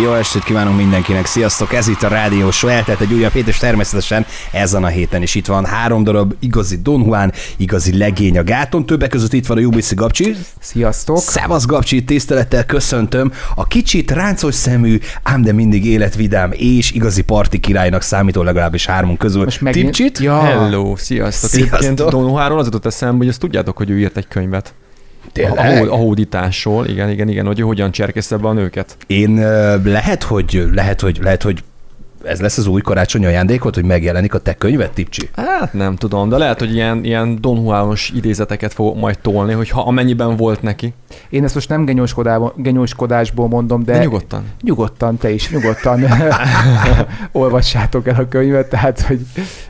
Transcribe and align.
Jó 0.00 0.12
estét 0.14 0.44
kívánunk 0.44 0.76
mindenkinek, 0.76 1.26
sziasztok! 1.26 1.72
Ez 1.72 1.88
itt 1.88 2.02
a 2.02 2.08
Rádió 2.08 2.50
Show, 2.50 2.70
eltelt 2.70 3.00
egy 3.00 3.12
újabb 3.12 3.32
hét, 3.32 3.48
és 3.48 3.56
természetesen 3.56 4.26
ezen 4.52 4.84
a 4.84 4.86
héten 4.86 5.22
is 5.22 5.34
itt 5.34 5.46
van 5.46 5.64
három 5.64 6.04
darab 6.04 6.34
igazi 6.40 6.76
Don 6.82 7.02
Juan, 7.04 7.32
igazi 7.56 7.98
legény 7.98 8.38
a 8.38 8.44
gáton, 8.44 8.86
többek 8.86 9.10
között 9.10 9.32
itt 9.32 9.46
van 9.46 9.56
a 9.56 9.60
Jubiszi 9.60 9.94
Gabcsi. 9.94 10.36
Sziasztok! 10.60 11.18
Szevasz 11.18 11.66
Gabcsi, 11.66 12.04
tisztelettel 12.04 12.66
köszöntöm 12.66 13.32
a 13.54 13.64
kicsit 13.66 14.10
ráncos 14.10 14.54
szemű, 14.54 14.98
ám 15.22 15.42
de 15.42 15.52
mindig 15.52 15.86
életvidám 15.86 16.50
és 16.52 16.90
igazi 16.90 17.22
parti 17.22 17.58
királynak 17.58 18.02
számító 18.02 18.42
legalábbis 18.42 18.86
hármunk 18.86 19.18
közül. 19.18 19.44
Most 19.44 19.60
megint- 19.60 19.84
Tipcsit? 19.84 20.18
Ja. 20.18 20.40
Hello, 20.42 20.96
sziasztok. 20.96 21.50
Sziasztok. 21.50 22.10
Don 22.10 22.28
Juanról 22.28 22.58
az 22.58 22.64
jutott 22.64 22.86
eszembe, 22.86 23.16
hogy 23.16 23.28
azt 23.28 23.40
tudjátok, 23.40 23.76
hogy 23.76 23.90
ő 23.90 23.98
írt 23.98 24.16
egy 24.16 24.28
könyvet. 24.28 24.74
A, 25.34 25.86
a, 25.90 25.96
hódításról, 25.96 26.86
igen, 26.86 27.10
igen, 27.10 27.28
igen, 27.28 27.46
hogy 27.46 27.60
hogyan 27.60 27.90
cserkészte 27.90 28.36
be 28.36 28.48
a 28.48 28.52
nőket. 28.52 28.96
Én 29.06 29.34
lehet, 29.84 30.22
hogy, 30.22 30.68
lehet, 30.72 31.00
hogy, 31.00 31.18
lehet, 31.22 31.42
hogy 31.42 31.62
ez 32.24 32.40
lesz 32.40 32.58
az 32.58 32.66
új 32.66 32.80
karácsonyi 32.80 33.26
ajándékot, 33.26 33.74
hogy 33.74 33.84
megjelenik 33.84 34.34
a 34.34 34.38
te 34.38 34.54
könyved, 34.54 34.90
Tipcsi? 34.90 35.28
Hát 35.36 35.72
nem 35.72 35.96
tudom, 35.96 36.28
de 36.28 36.36
lehet, 36.36 36.58
hogy 36.58 36.74
ilyen, 36.74 37.04
ilyen 37.04 37.38
Don 37.40 37.56
Juanos 37.56 38.12
idézeteket 38.14 38.72
fog 38.72 38.96
majd 38.96 39.18
tolni, 39.18 39.52
hogy 39.52 39.70
ha 39.70 39.80
amennyiben 39.80 40.36
volt 40.36 40.62
neki. 40.62 40.94
Én 41.28 41.44
ezt 41.44 41.54
most 41.54 41.68
nem 41.68 41.84
genyóskodásból, 41.84 42.52
genyóskodásból 42.56 43.48
mondom, 43.48 43.84
de, 43.84 43.92
De 43.92 44.02
nyugodtan. 44.02 44.44
nyugodtan, 44.62 45.16
te 45.16 45.30
is 45.30 45.50
nyugodtan 45.50 46.04
olvassátok 47.32 48.08
el 48.08 48.14
a 48.18 48.28
könyvet, 48.28 48.68
tehát 48.68 49.00
hogy 49.00 49.20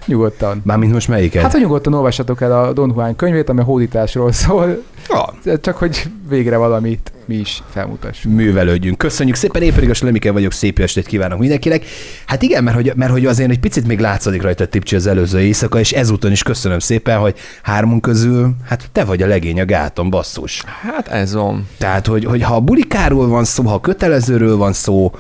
nyugodtan. 0.06 0.60
Mármint 0.64 0.92
most 0.92 1.08
melyiket? 1.08 1.42
Hát, 1.42 1.52
hogy 1.52 1.60
nyugodtan 1.60 1.94
olvassatok 1.94 2.40
el 2.40 2.58
a 2.58 2.72
Don 2.72 2.92
Juan 2.94 3.16
könyvét, 3.16 3.48
ami 3.48 3.60
a 3.60 3.64
hódításról 3.64 4.32
szól, 4.32 4.82
ja, 5.08 5.58
csak 5.60 5.76
hogy 5.76 6.02
végre 6.28 6.56
valamit 6.56 7.12
mi 7.26 7.34
is 7.34 7.62
felmutassunk. 7.70 8.36
művelődjünk. 8.36 8.98
Köszönjük 8.98 9.36
szépen, 9.36 9.62
Éperigos 9.62 10.02
Lemike 10.02 10.32
vagyok, 10.32 10.52
szép 10.52 10.78
estét 10.78 11.06
kívánok 11.06 11.38
mindenkinek. 11.38 11.84
Hát 12.26 12.42
igen, 12.42 12.64
mert 12.64 12.76
hogy, 12.76 12.92
mert 12.96 13.12
hogy 13.12 13.26
azért 13.26 13.50
egy 13.50 13.60
picit 13.60 13.86
még 13.86 13.98
látszik 13.98 14.42
rajta 14.42 14.66
Tipcsi 14.66 14.96
az 14.96 15.06
előző 15.06 15.40
éjszaka, 15.40 15.78
és 15.78 15.92
ezúton 15.92 16.30
is 16.30 16.42
köszönöm 16.42 16.78
szépen, 16.78 17.18
hogy 17.18 17.38
hármunk 17.62 18.02
közül, 18.02 18.54
hát 18.68 18.88
te 18.92 19.04
vagy 19.04 19.22
a 19.22 19.26
legény 19.26 19.60
a 19.60 19.64
gáton, 19.64 20.10
basszus. 20.10 20.62
Hát 20.82 21.08
ez 21.08 21.34
van. 21.34 21.68
Tehát, 21.78 22.06
hogy, 22.06 22.24
hogy 22.24 22.42
ha 22.42 22.54
a 22.54 22.60
bulikáról 22.60 23.28
van 23.28 23.44
szó, 23.44 23.64
ha 23.64 23.74
a 23.74 23.80
kötelezőről 23.80 24.56
van 24.56 24.72
szó, 24.72 25.12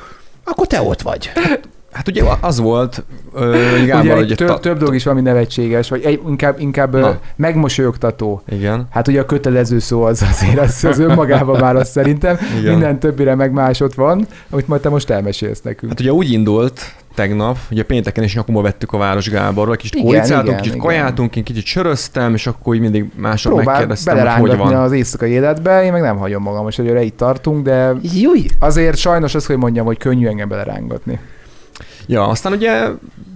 akkor 0.44 0.66
te 0.66 0.82
ott 0.82 1.02
vagy. 1.02 1.32
Hát 1.92 2.08
ugye 2.08 2.22
az 2.40 2.58
volt, 2.58 3.04
ö, 3.34 3.80
Ugye 3.82 4.16
egy 4.16 4.34
több, 4.36 4.60
több 4.60 4.78
dolog 4.78 4.94
is 4.94 5.04
van, 5.04 5.12
ami 5.12 5.22
nevetséges, 5.22 5.88
vagy 5.88 6.02
egy, 6.04 6.20
inkább, 6.28 6.60
inkább 6.60 6.98
Na. 6.98 7.18
megmosolyogtató. 7.36 8.42
Igen. 8.48 8.86
Hát 8.90 9.08
ugye 9.08 9.20
a 9.20 9.26
kötelező 9.26 9.78
szó 9.78 10.02
az 10.02 10.22
azért, 10.30 10.58
az, 10.58 10.84
az 10.90 10.98
önmagában 10.98 11.60
már 11.60 11.76
az 11.76 11.88
szerintem. 11.88 12.38
Igen. 12.58 12.72
Minden 12.72 12.98
többire 12.98 13.34
meg 13.34 13.52
másod 13.52 13.94
van, 13.94 14.26
amit 14.50 14.68
majd 14.68 14.80
te 14.80 14.88
most 14.88 15.10
elmesélsz 15.10 15.60
nekünk. 15.62 15.92
Hát 15.92 16.00
ugye 16.00 16.12
úgy 16.12 16.30
indult 16.30 16.94
tegnap, 17.14 17.58
ugye 17.70 17.82
pénteken 17.82 18.24
is 18.24 18.34
nyakunkba 18.34 18.62
vettük 18.62 18.92
a 18.92 18.98
Város 18.98 19.30
Gáborral, 19.30 19.76
kicsit 19.76 19.94
Igen, 19.94 20.06
kólicáltunk, 20.06 20.46
igen, 20.46 20.56
kicsit 20.56 20.74
igen. 20.74 20.86
kajáltunk, 20.86 21.36
én 21.36 21.44
kicsit 21.44 21.64
söröztem, 21.64 22.34
és 22.34 22.46
akkor 22.46 22.74
így 22.74 22.80
mindig 22.80 23.10
mások 23.16 23.64
megkérdeztem, 23.64 24.16
hogy 24.16 24.22
hogy 24.26 24.32
belerángatni 24.32 24.74
van. 24.74 24.82
az 24.82 24.92
éjszakai 24.92 25.30
életbe, 25.30 25.84
én 25.84 25.92
meg 25.92 26.00
nem 26.00 26.16
hagyom 26.16 26.42
magam, 26.42 26.64
most 26.64 26.76
hogy 26.76 27.04
itt 27.04 27.16
tartunk, 27.16 27.64
de 27.64 27.94
Júj! 28.02 28.46
azért 28.58 28.96
sajnos 28.96 29.34
azt, 29.34 29.46
hogy 29.46 29.56
mondjam, 29.56 29.86
hogy 29.86 29.98
könnyű 29.98 30.26
engem 30.26 30.48
belerángatni. 30.48 31.18
Ja, 32.06 32.28
aztán 32.28 32.52
ugye 32.52 32.84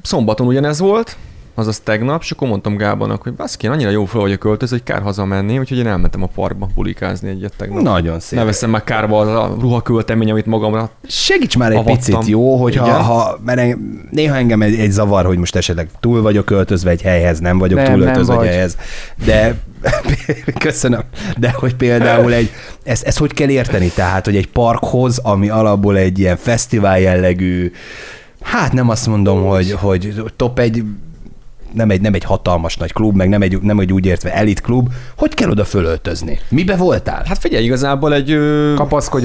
szombaton 0.06 0.46
ugyanez 0.46 0.78
volt, 0.78 1.16
azaz 1.58 1.80
tegnap, 1.80 2.22
és 2.22 2.30
akkor 2.30 2.48
mondtam 2.48 2.76
Gábornak, 2.76 3.22
hogy 3.22 3.32
baszki, 3.34 3.66
én 3.66 3.72
annyira 3.72 3.90
jó 3.90 4.04
fel 4.04 4.20
vagyok 4.20 4.38
költöz, 4.38 4.70
hogy 4.70 4.82
kár 4.82 5.02
hazamenni, 5.02 5.58
úgyhogy 5.58 5.78
én 5.78 5.86
elmentem 5.86 6.22
a 6.22 6.26
parkba 6.34 6.68
bulikázni 6.74 7.28
egyet 7.28 7.52
tegnap. 7.56 7.82
Nagyon 7.82 8.20
szép. 8.20 8.38
ne 8.38 8.44
veszem 8.44 8.70
már 8.70 8.84
kárba 8.84 9.18
az 9.20 9.28
a 9.28 9.56
ruhaköltemény, 9.60 10.30
amit 10.30 10.46
magamra 10.46 10.90
Segíts 11.06 11.56
már 11.58 11.70
egy 11.70 11.76
Avattam. 11.76 11.96
picit, 11.96 12.26
jó, 12.26 12.56
hogyha 12.56 12.86
Igen. 12.86 13.02
ha, 13.02 13.38
mert 13.44 13.58
en- 13.58 14.08
néha 14.10 14.36
engem 14.36 14.62
egy, 14.62 14.74
egy 14.78 14.90
zavar, 14.90 15.24
hogy 15.26 15.38
most 15.38 15.56
esetleg 15.56 15.88
túl 16.00 16.22
vagyok 16.22 16.44
költözve 16.44 16.90
egy 16.90 17.02
helyhez, 17.02 17.38
nem 17.38 17.58
vagyok 17.58 17.78
Nem, 17.78 17.86
túl 17.86 17.98
nem 17.98 18.08
öltözve 18.08 18.32
egy 18.32 18.38
vagy. 18.38 18.48
helyhez, 18.48 18.76
de 19.24 19.54
köszönöm, 20.58 21.00
de 21.38 21.50
hogy 21.50 21.74
például 21.74 22.32
egy, 22.32 22.50
ezt, 22.84 23.06
ezt 23.06 23.18
hogy 23.18 23.32
kell 23.34 23.48
érteni? 23.48 23.88
Tehát, 23.94 24.24
hogy 24.24 24.36
egy 24.36 24.48
parkhoz, 24.48 25.18
ami 25.18 25.48
alapból 25.48 25.96
egy 25.96 26.18
ilyen 26.18 26.36
fesztivál 26.36 27.00
jellegű, 27.00 27.72
hát 28.42 28.72
nem 28.72 28.88
azt 28.88 29.06
mondom, 29.06 29.44
hogy, 29.44 29.72
hogy 29.72 30.22
top 30.36 30.58
egy 30.58 30.84
nem 31.72 31.90
egy, 31.90 32.00
nem 32.00 32.14
egy 32.14 32.24
hatalmas 32.24 32.76
nagy 32.76 32.92
klub, 32.92 33.16
meg 33.16 33.28
nem 33.28 33.42
egy, 33.42 33.62
nem 33.62 33.78
egy 33.78 33.92
úgy 33.92 34.06
értve 34.06 34.34
elit 34.34 34.60
klub, 34.60 34.88
hogy 35.16 35.34
kell 35.34 35.50
oda 35.50 35.64
fölöltözni? 35.64 36.38
Mibe 36.48 36.76
voltál? 36.76 37.22
Hát 37.26 37.38
figyelj, 37.38 37.64
igazából 37.64 38.14
egy 38.14 38.38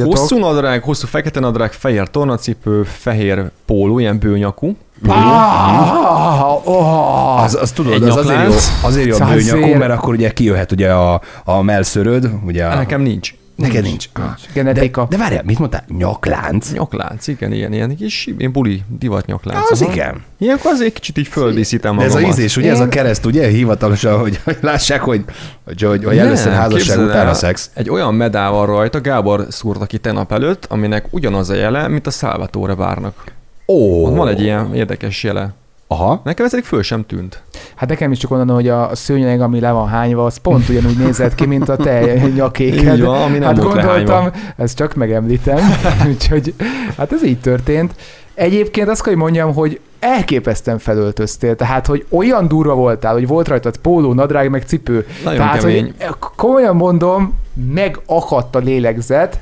hosszú 0.03 0.37
nadrág, 0.37 0.83
hosszú 0.83 1.07
fekete 1.07 1.39
nadrág, 1.39 1.71
fehér 1.71 2.07
tornacipő, 2.07 2.83
fehér 2.83 3.43
póló, 3.65 3.99
ilyen 3.99 4.19
bőnyakú. 4.19 4.75
Ah, 5.07 6.67
oh, 6.67 7.43
Az, 7.43 7.55
az 7.55 7.71
tudod, 7.71 7.93
Egy 7.93 8.03
az 8.03 8.15
azért 8.15 8.43
jó, 8.43 8.53
azért 8.81 9.07
jó 9.07 9.25
a 9.25 9.29
bőnyakú, 9.33 9.73
mert 9.73 9.91
akkor 9.91 10.13
ugye 10.13 10.31
kijöhet 10.31 10.71
ugye 10.71 10.91
a, 10.93 11.21
a 11.43 11.61
melszöröd, 11.61 12.29
ugye 12.45 12.65
a, 12.65 12.75
Nekem 12.75 13.01
nincs. 13.01 13.33
Neked 13.61 13.83
nincs. 13.83 14.09
Ah. 14.13 14.23
genetika. 14.53 15.01
De, 15.09 15.15
de 15.17 15.23
várjál, 15.23 15.43
mit 15.45 15.59
mondtál? 15.59 15.83
Nyaklánc? 15.87 16.71
Nyaklánc, 16.73 17.27
igen, 17.27 17.51
ilyen, 17.51 17.73
ilyen 17.73 17.95
kis 17.95 18.29
ilyen 18.37 18.51
buli 18.51 18.81
divat 18.99 19.25
nyaklánc. 19.25 19.71
Az 19.71 19.81
Aha. 19.81 19.91
igen. 19.91 20.23
Ilyenkor 20.37 20.71
azért 20.71 20.93
kicsit 20.93 21.17
így 21.17 21.27
földíszítem 21.27 21.97
De 21.97 22.03
ez 22.03 22.11
a 22.11 22.13
magamat. 22.13 22.37
ízés, 22.37 22.57
ugye 22.57 22.71
ez 22.71 22.79
a 22.79 22.83
Én- 22.83 22.89
kereszt, 22.89 23.25
ugye 23.25 23.47
hivatalosan, 23.47 24.19
hogy, 24.19 24.39
hogy 24.43 24.57
lássák, 24.61 25.01
hogy, 25.01 25.23
hogy, 25.65 25.81
hogy, 25.81 26.03
hogy 26.03 26.17
először 26.17 26.51
házasság, 26.53 26.99
utána 26.99 27.27
el, 27.27 27.33
szex. 27.33 27.69
Egy 27.73 27.89
olyan 27.89 28.13
medál 28.13 28.51
van 28.51 28.65
rajta, 28.65 29.01
Gábor 29.01 29.45
szúrta 29.49 29.85
ki 29.85 29.97
tegnap 29.97 30.31
előtt, 30.31 30.65
aminek 30.69 31.05
ugyanaz 31.09 31.49
a 31.49 31.53
jele, 31.53 31.87
mint 31.87 32.07
a 32.07 32.11
Salvatore 32.11 32.75
várnak. 32.75 33.23
Ó, 33.67 34.09
Van 34.15 34.27
egy 34.27 34.41
ilyen 34.41 34.75
érdekes 34.75 35.23
jele. 35.23 35.53
Aha. 35.91 36.21
Nekem 36.23 36.45
ez 36.45 36.53
eddig 36.53 36.65
föl 36.65 36.81
sem 36.83 37.05
tűnt. 37.05 37.43
Hát 37.75 37.89
nekem 37.89 38.11
is 38.11 38.17
csak 38.17 38.31
onnan, 38.31 38.55
hogy 38.55 38.67
a 38.69 38.89
szőnyeg, 38.95 39.41
ami 39.41 39.59
le 39.59 39.71
van 39.71 39.87
hányva, 39.87 40.25
az 40.25 40.37
pont 40.37 40.69
ugyanúgy 40.69 40.97
nézett 40.97 41.35
ki, 41.35 41.45
mint 41.45 41.69
a 41.69 41.75
te 41.75 42.13
nyakéked. 42.35 42.93
Így 42.95 43.01
van, 43.01 43.21
ami 43.21 43.37
nem 43.37 43.47
hát 43.47 43.63
volt 43.63 43.73
gondoltam, 43.75 44.05
lehányva. 44.15 44.37
ezt 44.57 44.75
csak 44.75 44.95
megemlítem, 44.95 45.59
úgyhogy 46.09 46.53
hát 46.97 47.11
ez 47.13 47.23
így 47.25 47.39
történt. 47.39 47.95
Egyébként 48.33 48.89
azt 48.89 49.01
kell, 49.03 49.13
hogy 49.13 49.21
mondjam, 49.21 49.53
hogy 49.53 49.79
elképesztően 49.99 50.79
felöltöztél, 50.79 51.55
tehát, 51.55 51.85
hogy 51.87 52.05
olyan 52.09 52.47
durva 52.47 52.73
voltál, 52.73 53.13
hogy 53.13 53.27
volt 53.27 53.47
rajtad 53.47 53.77
póló, 53.77 54.13
nadrág, 54.13 54.49
meg 54.49 54.63
cipő. 54.67 55.07
Nagyon 55.23 55.39
tehát, 55.39 55.59
kemény. 55.59 55.93
hogy 55.99 56.15
komolyan 56.35 56.75
mondom, 56.75 57.33
megakadt 57.73 58.55
a 58.55 58.59
lélegzet, 58.59 59.39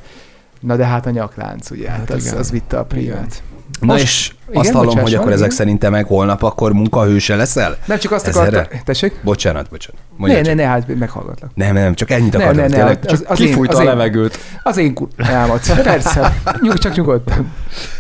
na 0.60 0.76
de 0.76 0.86
hát 0.86 1.06
a 1.06 1.10
nyaklánc, 1.10 1.70
ugye, 1.72 1.90
hát 1.90 2.00
Hát 2.00 2.10
az, 2.12 2.26
igen. 2.26 2.38
az 2.38 2.52
vitte 2.52 2.78
a 2.78 2.84
prímet. 2.84 3.44
Na 3.80 3.86
Most- 3.94 4.04
és 4.04 4.32
igen, 4.50 4.62
azt 4.62 4.72
hallom, 4.72 4.88
bocsáss, 4.88 5.04
hogy 5.04 5.14
akkor 5.14 5.32
ezek 5.32 5.46
igen. 5.46 5.58
szerint 5.58 5.80
te 5.80 5.90
meg 5.90 6.06
holnap 6.06 6.44
akkor 6.44 6.74
munkahőse 6.74 7.36
leszel? 7.36 7.78
Nem 7.86 7.98
csak 8.00 8.12
azt 8.12 8.28
akartam, 8.28 8.64
tessék? 8.86 9.14
Bocsánat, 9.24 9.70
bocsánat. 9.70 10.02
Ne, 10.02 10.16
Mondjad 10.18 10.42
ne, 10.42 10.48
csak. 10.50 10.56
ne, 10.56 10.66
hát 10.66 10.98
meghallgatlak. 11.00 11.52
Nem, 11.56 11.74
nem, 11.74 11.94
csak 11.94 12.12
ennyit 12.12 12.32
Ne, 12.38 12.44
akartam. 12.44 12.62
ne, 12.62 12.68
ne, 12.70 12.76
tényleg. 12.76 13.00
az- 13.08 13.24
az 13.28 13.38
Kifújta 13.38 13.72
az 13.74 13.80
a 13.80 13.82
én- 13.82 13.88
levegőt. 13.88 14.40
Az 14.64 14.78
én 14.78 14.94
kur... 14.94 15.08
Elmad. 15.18 15.60
Persze. 15.84 16.34
Nyug, 16.62 16.78
csak 16.78 16.96
nyugodtan. 16.96 17.52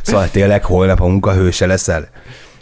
Szóval 0.01 0.29
tényleg 0.31 0.63
holnap 0.63 1.01
a 1.01 1.05
munkahőse 1.07 1.65
leszel? 1.65 2.07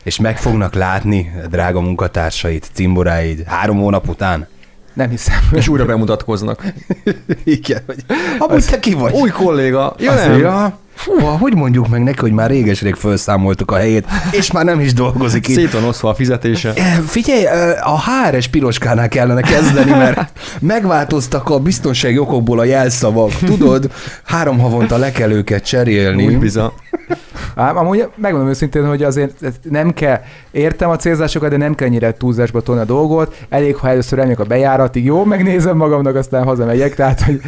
És 0.04 0.20
meg 0.20 0.38
fognak 0.38 0.74
látni 0.74 1.32
drága 1.50 1.80
munkatársait, 1.82 2.70
cimboráid 2.74 3.44
három 3.46 3.78
hónap 3.78 4.08
után? 4.10 4.48
Nem 4.94 5.10
hiszem. 5.10 5.40
És 5.52 5.68
újra 5.68 5.86
bemutatkoznak. 5.86 6.64
Igen, 7.44 7.82
hogy 7.86 8.06
amúgy 8.38 8.66
te 8.66 8.80
ki 8.80 8.94
vagy? 8.94 9.14
Új 9.14 9.30
kolléga. 9.30 9.96
Ja, 10.00 10.12
Azt 10.12 10.28
nem. 10.28 10.74
Fú, 10.98 11.20
hogy 11.20 11.56
mondjuk 11.56 11.88
meg 11.88 12.04
neki, 12.04 12.20
hogy 12.20 12.32
már 12.32 12.50
réges-rég 12.50 12.96
felszámoltuk 12.96 13.72
a 13.72 13.76
helyét, 13.76 14.06
és 14.32 14.52
már 14.52 14.66
nem 14.66 14.80
is 14.80 14.94
dolgozik 14.94 15.48
itt. 15.48 15.56
Szét 15.56 15.72
van 15.72 15.84
oszva 15.84 16.10
a 16.10 16.14
fizetése. 16.14 16.74
Eh, 16.74 16.98
Figyelj, 17.06 17.46
eh, 17.46 17.94
a 17.94 18.00
HRS 18.00 18.48
piroskánál 18.48 19.08
kellene 19.08 19.42
kezdeni, 19.42 19.92
mert 19.92 20.32
megváltoztak 20.60 21.50
a 21.50 21.60
biztonsági 21.60 22.18
okokból 22.18 22.60
a 22.60 22.64
jelszavak. 22.64 23.32
Tudod, 23.46 23.92
három 24.26 24.60
havonta 24.60 24.98
le 24.98 25.12
kell 25.12 25.32
őket 25.32 25.66
cserélni. 25.66 26.26
Úgy 26.26 26.40
biza. 26.40 26.74
Ám, 27.56 27.78
amúgy 27.78 28.08
megmondom 28.16 28.50
őszintén, 28.50 28.88
hogy 28.88 29.04
azért 29.04 29.34
nem 29.62 29.94
kell, 29.94 30.20
értem 30.52 30.90
a 30.90 30.96
célzásokat, 30.96 31.50
de 31.50 31.58
nem 31.58 31.76
kell 31.76 31.88
ennyire 31.88 32.14
túlzásba 32.14 32.62
tolni 32.62 32.82
a 32.82 32.86
dolgot. 32.86 33.36
Elég, 33.50 33.76
ha 33.76 33.90
először 33.90 34.20
elmegyek 34.20 34.40
a 34.40 34.44
bejáratig, 34.44 35.06
jó, 35.06 35.24
megnézem 35.24 35.78
magamnak, 35.78 36.16
aztán 36.16 36.44
hazamegyek. 36.44 36.96
Tehát, 36.96 37.22
hogy 37.22 37.42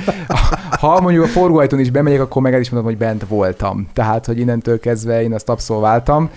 ha 0.80 1.02
mondjuk 1.02 1.24
a 1.24 1.28
forgóajtón 1.28 1.80
is 1.80 1.90
bemegyek, 1.90 2.22
akkor 2.22 2.42
meg 2.42 2.54
el 2.54 2.60
is 2.60 2.70
mondom, 2.70 2.90
hogy 2.90 3.00
bent 3.00 3.26
voltam. 3.28 3.88
Tehát, 3.94 4.26
hogy 4.26 4.40
innentől 4.40 4.80
kezdve 4.80 5.22
én 5.22 5.34
azt 5.34 5.50
abszolváltam. 5.50 6.30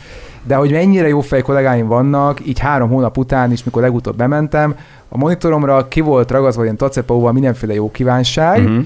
De 0.43 0.55
hogy 0.55 0.71
mennyire 0.71 1.09
jó 1.09 1.21
fej 1.21 1.43
kollégáim 1.43 1.87
vannak, 1.87 2.47
így 2.47 2.59
három 2.59 2.89
hónap 2.89 3.19
után 3.19 3.53
is, 3.53 3.65
mikor 3.65 3.83
legutóbb 3.83 4.17
bementem, 4.17 4.77
a 5.09 5.19
monitoromra 5.19 5.89
ki 5.89 6.01
volt 6.01 6.31
ragaszva 6.31 6.63
ilyen 6.63 6.77
tacepauval 6.77 7.33
mindenféle 7.33 7.75
jó 7.75 7.91
kívánság, 7.91 8.59
uh-huh. 8.59 8.85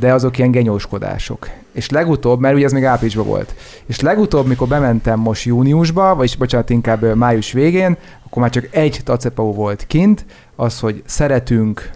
de 0.00 0.12
azok 0.12 0.38
ilyen 0.38 0.50
genyóskodások. 0.50 1.48
És 1.72 1.90
legutóbb, 1.90 2.40
mert 2.40 2.54
ugye 2.54 2.64
ez 2.64 2.72
még 2.72 2.84
áprilisban 2.84 3.26
volt, 3.26 3.54
és 3.86 4.00
legutóbb, 4.00 4.46
mikor 4.46 4.68
bementem 4.68 5.18
most 5.18 5.44
júniusba, 5.44 6.14
vagyis 6.14 6.36
bocsánat, 6.36 6.70
inkább 6.70 7.14
május 7.14 7.52
végén, 7.52 7.96
akkor 8.26 8.42
már 8.42 8.50
csak 8.50 8.68
egy 8.70 9.00
tacepau 9.04 9.52
volt 9.52 9.84
kint, 9.86 10.24
az, 10.56 10.80
hogy 10.80 11.02
szeretünk, 11.06 11.90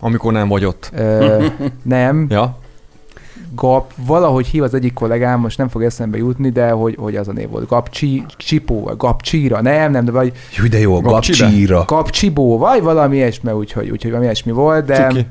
Amikor 0.00 0.32
nem 0.32 0.48
vagy 0.48 0.64
ott. 0.64 0.90
ö, 0.94 1.46
nem, 1.82 2.26
Ja? 2.30 2.58
Gap, 3.54 3.92
valahogy 3.96 4.46
hív 4.46 4.62
az 4.62 4.74
egyik 4.74 4.92
kollégám, 4.92 5.40
most 5.40 5.58
nem 5.58 5.68
fog 5.68 5.82
eszembe 5.82 6.16
jutni, 6.16 6.50
de 6.50 6.70
hogy, 6.70 6.96
hogy 6.98 7.16
az 7.16 7.28
a 7.28 7.32
név 7.32 7.48
volt. 7.48 7.66
Gapcsi, 7.68 8.24
Csipó, 8.36 8.82
vagy 8.82 8.96
Gapcsíra, 8.96 9.60
nem, 9.62 9.90
nem, 9.90 10.04
de 10.04 10.10
vagy 10.10 10.32
Jú, 10.56 10.68
de 10.68 10.78
jó, 10.78 11.00
gapcsíra. 11.00 11.84
Gapcsibó, 11.86 12.58
vagy 12.58 12.82
valami 12.82 13.16
ilyesmi, 13.16 13.52
úgyhogy, 13.52 13.90
úgyhogy 13.90 14.10
valami 14.10 14.24
ilyesmi 14.24 14.52
volt, 14.52 14.84
de... 14.84 15.06
Cuki. 15.08 15.26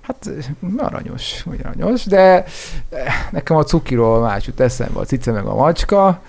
Hát 0.00 0.30
aranyos, 0.76 1.46
úgy 1.50 1.60
aranyos, 1.64 2.04
de 2.04 2.44
nekem 3.30 3.56
a 3.56 3.62
cukiról 3.64 4.20
más 4.20 4.46
jut 4.46 4.60
eszembe, 4.60 5.00
a 5.00 5.04
cica 5.04 5.32
meg 5.32 5.44
a 5.44 5.54
macska. 5.54 6.20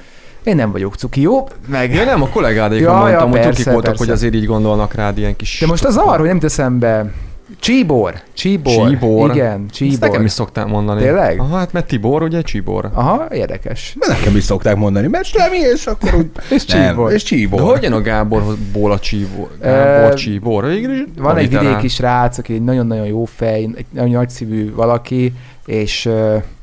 Én 0.44 0.56
nem 0.56 0.72
vagyok 0.72 0.96
cuki, 0.96 1.22
jó? 1.22 1.48
Meg... 1.68 1.94
Ja 1.94 2.04
nem, 2.04 2.22
a 2.22 2.28
kollégádékon 2.28 2.84
Ja, 2.84 2.98
ja, 2.98 3.04
mondtam, 3.04 3.30
hogy 3.30 3.40
persze, 3.40 3.50
tukik 3.50 3.66
voltak, 3.66 3.84
persze. 3.84 4.04
hogy 4.06 4.14
azért 4.14 4.34
így 4.34 4.46
gondolnak 4.46 4.94
rád 4.94 5.18
ilyen 5.18 5.36
kis... 5.36 5.58
De 5.60 5.66
most 5.68 5.84
az 5.86 5.98
arra, 5.98 6.18
hogy 6.18 6.26
nem 6.28 6.36
jut 6.36 6.44
eszembe. 6.44 7.12
Csíbor. 7.60 8.14
Csíbor. 8.34 8.88
Csíbor. 8.90 9.30
Igen, 9.30 9.66
Ezt 9.70 9.80
nekem 9.80 10.00
Csíbor. 10.00 10.24
is 10.24 10.32
szokták 10.32 10.66
mondani. 10.66 11.02
Tényleg? 11.02 11.40
Aha, 11.40 11.58
hát 11.58 11.74
mert 11.74 11.88
Tibor, 11.88 12.24
ugye 12.24 12.42
Csibor. 12.42 12.90
Aha, 12.94 13.28
érdekes. 13.32 13.96
De 14.00 14.08
nekem 14.14 14.36
is 14.36 14.44
szokták 14.44 14.76
mondani, 14.76 15.08
mert 15.08 15.26
semmi, 15.26 15.58
és 15.58 15.86
akkor 15.86 16.14
úgy... 16.14 16.30
És 16.56 16.66
Nem, 16.66 16.88
Csíbor. 16.90 17.12
és 17.12 17.24
csíbor. 17.24 17.60
De 17.60 17.66
hogyan 17.66 17.94
a 17.94 18.02
Gáborból 18.02 18.92
a 18.92 19.00
Csíbor? 19.00 19.50
Gábor 19.62 20.14
Csíbor? 20.14 20.66
Végül 20.66 20.94
is 20.94 21.04
Van 21.18 21.38
egy 21.38 21.50
vidéki 21.50 21.88
srác, 21.88 22.38
aki 22.38 22.54
egy 22.54 22.64
nagyon-nagyon 22.64 23.06
jó 23.06 23.26
fej, 23.26 23.70
egy 23.76 23.86
nagyon 23.90 24.12
nagyszívű 24.12 24.74
valaki, 24.74 25.34
és 25.66 26.10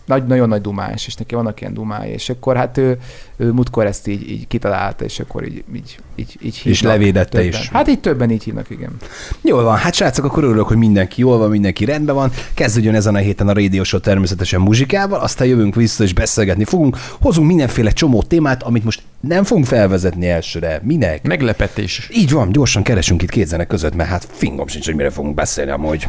nagy, 0.09 0.27
nagyon 0.27 0.49
nagy 0.49 0.61
dumás, 0.61 1.07
és 1.07 1.15
neki 1.15 1.35
vannak 1.35 1.61
ilyen 1.61 1.75
dumái, 1.75 2.11
és 2.11 2.29
akkor 2.29 2.57
hát 2.57 2.79
ő, 2.79 2.99
ő 3.37 3.53
múltkor 3.53 3.87
ezt 3.87 4.07
így, 4.07 4.31
így 4.31 4.47
kitalálta, 4.47 5.05
és 5.05 5.21
akkor 5.21 5.45
így, 5.47 5.65
így, 5.75 5.99
így, 6.17 6.37
így 6.43 6.57
hívnak. 6.57 6.73
És 6.73 6.83
levédette 6.83 7.41
többen. 7.41 7.61
is. 7.61 7.69
Hát 7.69 7.89
így 7.89 8.01
többen 8.01 8.31
így 8.31 8.43
hívnak, 8.43 8.71
igen. 8.71 8.91
Jól 9.41 9.63
van, 9.63 9.77
hát 9.77 9.95
srácok, 9.95 10.25
akkor 10.25 10.45
örülök, 10.45 10.67
hogy 10.67 10.77
mindenki 10.77 11.21
jól 11.21 11.39
van, 11.39 11.51
mindenki 11.51 11.85
rendben 11.85 12.15
van. 12.15 12.31
Kezdődjön 12.55 12.95
ezen 12.95 13.15
a 13.15 13.19
héten 13.19 13.49
a 13.49 13.53
Radio 13.53 13.85
Show 13.85 14.01
természetesen 14.01 14.61
muzsikával, 14.61 15.21
aztán 15.21 15.47
jövünk 15.47 15.75
vissza 15.75 16.05
és 16.05 16.15
beszélgetni 16.15 16.65
fogunk. 16.65 16.97
Hozunk 17.21 17.49
mindenféle 17.49 17.91
csomó 17.91 18.23
témát, 18.23 18.63
amit 18.63 18.85
most 18.85 19.03
nem 19.21 19.45
fogunk 19.45 19.67
felvezetni 19.67 20.29
elsőre. 20.29 20.81
Minek? 20.83 21.27
Meglepetés. 21.27 22.09
Így 22.13 22.31
van, 22.31 22.53
gyorsan 22.53 22.83
keresünk 22.83 23.23
itt 23.23 23.31
két 23.31 23.47
zene 23.47 23.65
között, 23.65 23.95
mert 23.95 24.09
hát 24.09 24.29
fingom 24.33 24.67
sincs, 24.67 24.85
hogy 24.87 24.95
mire 24.95 25.11
fogunk 25.11 25.35
beszélni 25.35 25.71
amúgy. 25.71 26.09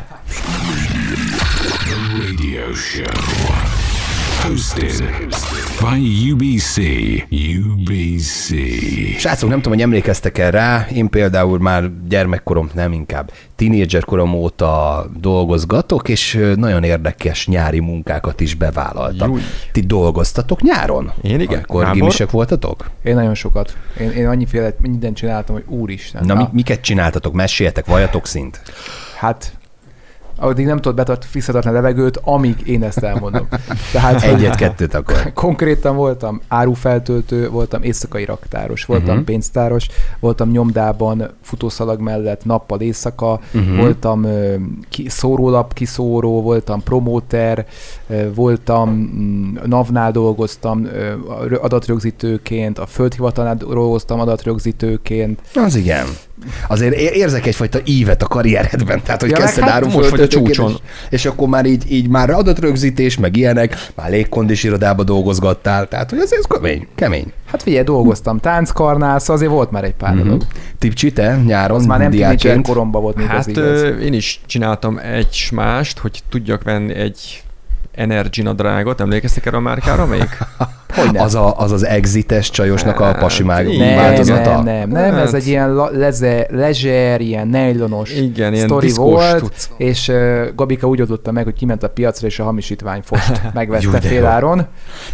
Radio 2.19 2.73
Show. 2.73 3.68
Hosted 4.49 5.03
by 5.79 6.31
UBC. 6.31 6.77
UBC. 7.71 8.47
Srácok, 9.17 9.49
nem 9.49 9.57
tudom, 9.57 9.73
hogy 9.73 9.81
emlékeztek 9.81 10.37
el 10.37 10.51
rá, 10.51 10.87
én 10.93 11.09
például 11.09 11.59
már 11.59 11.89
gyermekkorom, 12.07 12.69
nem 12.73 12.91
inkább, 12.91 13.31
tínédzserkorom 13.55 14.33
óta 14.33 15.05
dolgozgatok, 15.19 16.09
és 16.09 16.39
nagyon 16.55 16.83
érdekes 16.83 17.47
nyári 17.47 17.79
munkákat 17.79 18.41
is 18.41 18.53
bevállaltam. 18.53 19.31
Júj. 19.31 19.41
Ti 19.71 19.79
dolgoztatok 19.79 20.61
nyáron? 20.61 21.11
Én 21.21 21.39
igen. 21.39 21.59
Akkor 21.59 21.81
Gábor? 21.83 21.97
gimisek 21.99 22.31
voltatok? 22.31 22.89
Én 23.03 23.15
nagyon 23.15 23.35
sokat. 23.35 23.77
Én, 23.99 24.09
én 24.09 24.27
annyiféle 24.27 24.75
mindent 24.81 25.15
csináltam, 25.15 25.55
hogy 25.55 25.65
úristen. 25.67 26.25
Na, 26.25 26.35
mi, 26.35 26.43
miket 26.51 26.81
csináltatok? 26.81 27.33
Meséljetek, 27.33 27.85
vajatok 27.85 28.27
szint? 28.27 28.61
Hát 29.17 29.58
addig 30.39 30.65
nem 30.65 30.75
tudod 30.75 30.95
betart, 30.95 31.31
visszatartani 31.31 31.77
a 31.77 31.81
levegőt, 31.81 32.19
amíg 32.23 32.67
én 32.67 32.83
ezt 32.83 32.97
elmondom. 33.03 33.47
Tehát, 33.91 34.23
Egyet-kettőt 34.23 34.93
akkor. 34.93 35.31
Konkrétan 35.33 35.95
voltam 35.95 36.41
árufeltöltő, 36.47 37.49
voltam 37.49 37.83
éjszakai 37.83 38.25
raktáros, 38.25 38.85
voltam 38.85 39.09
uh-huh. 39.09 39.23
pénztáros, 39.23 39.87
voltam 40.19 40.49
nyomdában 40.49 41.31
futószalag 41.41 41.99
mellett 41.99 42.45
nappal 42.45 42.81
éjszaka, 42.81 43.39
uh-huh. 43.53 43.77
voltam 43.77 44.23
ö, 44.23 44.55
ki, 44.89 45.09
szórólap 45.09 45.73
kiszóró, 45.73 46.41
voltam 46.41 46.83
promóter, 46.83 47.65
ö, 48.07 48.33
voltam 48.33 48.89
mm, 48.89 49.55
NAV-nál 49.65 50.11
dolgoztam 50.11 50.85
ö, 50.85 51.13
adatrögzítőként, 51.61 52.79
a 52.79 52.85
földhivatalnál 52.85 53.55
dolgoztam 53.55 54.19
adatrögzítőként. 54.19 55.41
Az 55.55 55.75
igen. 55.75 56.05
Azért 56.67 56.93
érzek 56.95 57.45
egyfajta 57.45 57.79
ívet 57.85 58.23
a 58.23 58.27
karrieredben, 58.27 59.01
tehát 59.03 59.21
hogy 59.21 59.29
Ja, 59.29 59.37
kezdted 59.37 59.63
hát 59.63 59.71
hát 59.71 59.93
most 59.93 60.09
vagy 60.09 60.21
a 60.21 60.27
csúcson. 60.27 60.71
És, 60.71 60.77
és 61.09 61.25
akkor 61.25 61.47
már 61.47 61.65
így, 61.65 61.91
így 61.91 62.07
már 62.07 62.29
adatrögzítés, 62.29 63.17
meg 63.17 63.35
ilyenek, 63.35 63.87
már 63.95 64.09
légkondis 64.09 64.63
irodába 64.63 65.03
dolgozgattál, 65.03 65.87
tehát 65.87 66.09
hogy 66.09 66.19
ez, 66.19 66.31
ez 66.31 66.45
kemény, 66.49 66.87
kemény. 66.95 67.31
Hát 67.45 67.63
figyelj, 67.63 67.83
dolgoztam 67.83 68.39
tánckarnál, 68.39 69.19
szóval 69.19 69.35
azért 69.35 69.51
volt 69.51 69.71
már 69.71 69.83
egy 69.83 69.93
pár 69.93 70.11
uh-huh. 70.11 70.25
dolog. 70.25 70.45
Tipcsi, 70.79 71.11
te 71.11 71.41
nyáron 71.45 71.77
Az 71.77 71.85
már 71.85 71.99
nem 71.99 72.11
tínédzser 72.11 72.61
koromban 72.61 73.01
volt 73.01 73.15
még 73.15 73.25
az 73.25 73.31
Hát 73.31 73.47
igaz. 73.47 73.81
ö, 73.81 73.97
én 73.97 74.13
is 74.13 74.41
csináltam 74.45 74.97
egy 74.97 75.49
mást, 75.51 75.97
hogy 75.97 76.19
tudjak 76.29 76.63
venni 76.63 76.93
egy 76.93 77.43
Energy 77.91 78.41
nadrágot. 78.41 79.01
Emlékeztek 79.01 79.45
erre 79.45 79.57
a 79.57 79.59
márkára 79.59 80.05
még? 80.05 80.27
Hogyne. 80.93 81.21
Az, 81.21 81.35
a, 81.35 81.57
az 81.57 81.71
az 81.71 81.85
exites 81.85 82.49
csajosnak 82.49 82.99
a 82.99 83.03
Hát, 83.03 83.19
pasimág 83.19 83.77
nem, 83.77 83.95
változata. 83.95 84.61
nem, 84.61 84.63
nem, 84.63 84.89
nem, 84.89 85.15
ez 85.15 85.25
Hát. 85.25 85.33
egy 85.33 85.47
ilyen 85.47 85.73
la- 85.73 85.89
leze, 85.91 86.45
lezser, 86.49 87.21
ilyen 87.21 87.47
nejlonos 87.47 88.13
Igen, 88.13 88.53
ilyen 88.53 88.67
sztori 88.67 88.91
volt, 88.95 89.39
tudsz. 89.39 89.69
és 89.77 90.07
uh, 90.07 90.41
Gabika 90.55 90.87
úgy 90.87 90.99
oldotta 91.01 91.31
meg, 91.31 91.43
hogy 91.43 91.53
kiment 91.53 91.83
a 91.83 91.89
piacra, 91.89 92.27
és 92.27 92.39
a 92.39 92.43
hamisítvány 92.43 93.01
fost 93.03 93.41
megvette 93.53 93.99
féláron, 94.01 94.65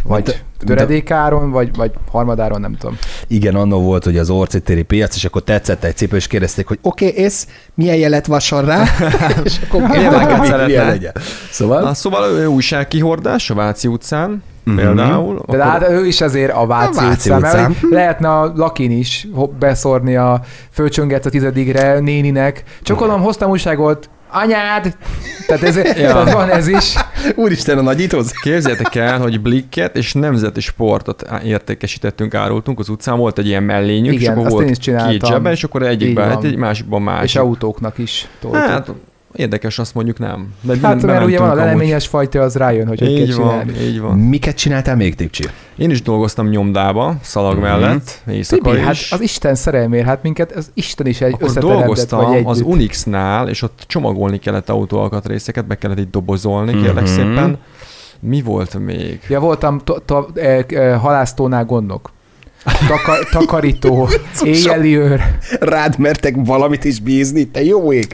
vagy 0.02 0.22
De- 0.22 0.34
töredékáron, 0.66 1.50
vagy, 1.50 1.76
vagy 1.76 1.90
harmadáron, 2.10 2.60
nem 2.60 2.76
tudom. 2.78 2.98
Igen, 3.26 3.54
annó 3.54 3.80
volt, 3.80 4.04
hogy 4.04 4.18
az 4.18 4.30
orcitéri 4.30 4.82
piac, 4.82 5.14
és 5.16 5.24
akkor 5.24 5.42
tetszett 5.42 5.84
egy 5.84 5.96
cipő, 5.96 6.16
és 6.16 6.26
kérdezték, 6.26 6.66
hogy 6.66 6.78
oké, 6.82 7.08
okay, 7.08 7.22
és 7.24 7.42
milyen 7.74 7.96
jelet 7.96 8.26
vason 8.26 8.64
rá? 8.64 8.82
és 9.44 9.56
akkor 9.68 9.80
Milyen 9.88 10.38
hogy 10.38 10.66
milyen 10.66 10.86
legyen. 10.86 11.12
Szóval? 11.50 11.82
Na, 11.82 11.94
szóval 11.94 12.30
ő 12.30 12.46
újságkihordás 12.46 13.50
a 13.50 13.54
Váci 13.54 13.88
utcán, 13.88 14.42
Mhm. 14.66 14.76
például. 14.76 15.34
De 15.34 15.40
Akkor- 15.40 15.60
hát 15.60 15.90
ő 15.90 16.06
is 16.06 16.20
azért 16.20 16.52
a 16.52 16.66
Váci, 16.66 16.98
A 16.98 17.02
Váci 17.02 17.12
utcán, 17.30 17.40
mert 17.40 17.54
utcán. 17.54 17.76
hogy 17.80 17.90
lehetne 17.90 18.28
a 18.28 18.52
Lakin 18.56 18.90
is 18.90 19.28
beszórni 19.58 20.16
a 20.16 20.40
fölcsönget 20.70 21.26
a 21.26 21.30
tizedigre 21.30 21.98
néninek. 21.98 22.62
Csokolom, 22.82 23.20
hoztam 23.20 23.50
újságot, 23.50 24.10
anyád! 24.30 24.96
Tehát, 25.46 25.62
ez, 25.62 25.76
Ja. 25.76 25.82
tehát 25.94 26.32
van 26.32 26.50
ez 26.50 26.68
is. 26.68 26.94
Úristen, 27.36 27.78
a 27.78 27.82
nagyíthoz. 27.82 28.30
Képzeljétek 28.42 28.94
el, 28.94 29.18
hogy 29.20 29.40
blikket 29.40 29.96
és 29.96 30.12
nemzeti 30.12 30.60
sportot 30.60 31.24
értékesítettünk, 31.44 32.34
árultunk 32.34 32.78
az 32.78 32.88
utcán, 32.88 33.16
volt 33.18 33.38
egy 33.38 33.46
ilyen 33.46 33.62
mellényük, 33.62 34.14
és 34.14 34.20
Igen, 34.20 34.32
akkor 34.32 34.44
azt 34.46 34.60
én 34.60 34.76
volt 34.94 35.10
két 35.10 35.26
zsebben, 35.26 35.52
és 35.52 35.64
akkor 35.64 35.82
egyikben 35.82 36.28
hát 36.28 36.44
egy 36.44 36.56
másikban 36.56 37.02
másik. 37.02 37.24
És 37.24 37.36
autóknak 37.36 37.98
is 37.98 38.28
toltuk. 38.40 38.60
Hát, 38.60 38.88
érdekes, 39.36 39.78
azt 39.78 39.94
mondjuk 39.94 40.18
nem. 40.18 40.54
De 40.60 40.76
Hát, 40.82 41.02
mert 41.02 41.24
ugye 41.24 41.38
van 41.38 41.48
a 41.48 41.54
bementünk 41.54 41.56
leleményes 41.58 42.06
fajta, 42.06 42.40
az 42.40 42.54
rájön, 42.56 42.86
hogy 42.86 42.98
hogy 42.98 43.08
amúgy. 43.08 43.18
kell 43.20 43.28
Így 43.28 43.36
van, 43.36 43.48
csinálni. 43.66 43.86
így 43.86 44.00
van. 44.00 44.18
Miket 44.18 44.56
csináltál 44.56 44.96
még, 44.96 45.14
Tipcsi? 45.14 45.44
Én 45.76 45.90
is 45.90 46.02
dolgoztam 46.02 46.48
nyomdába, 46.48 47.14
szalag 47.22 47.52
Mhm. 47.52 47.62
mellett, 47.62 48.22
éjszaka 48.30 48.70
Tibi, 48.70 48.82
hát 48.82 48.92
is. 48.94 49.12
az 49.12 49.20
Isten 49.20 49.54
szerelmér, 49.54 50.04
hát 50.04 50.22
minket 50.22 50.52
az 50.52 50.70
Isten 50.74 51.06
is 51.06 51.20
egy 51.20 51.32
Akkor 51.32 51.52
vagy 51.52 51.62
dolgoztam 51.62 52.32
együtt. 52.32 52.46
az 52.46 52.60
Unixnál, 52.60 53.48
és 53.48 53.62
ott 53.62 53.84
csomagolni 53.86 54.38
kellett 54.38 54.68
autóalkatrészeket, 54.68 55.66
be 55.66 55.74
kellett 55.74 55.98
így 55.98 56.10
dobozolni, 56.10 56.72
kérlek 56.72 57.04
Mhm. 57.04 57.12
szépen. 57.12 57.58
Mi 58.20 58.42
volt 58.42 58.78
még? 58.78 59.20
Ja, 59.28 59.40
voltam 59.40 59.80
to- 59.84 60.02
to- 60.02 60.38
e, 60.38 60.64
e, 60.68 60.94
halásztónál 60.94 61.64
gondnok. 61.64 62.10
Taka- 62.88 63.26
takarító, 63.30 64.08
éjjeli 64.44 64.96
őr. 64.96 65.20
Rád 65.60 65.98
mertek 65.98 66.34
valamit 66.38 66.84
is 66.84 67.00
bízni, 67.00 67.44
te 67.48 67.64
jó 67.64 67.92
ég. 67.92 68.12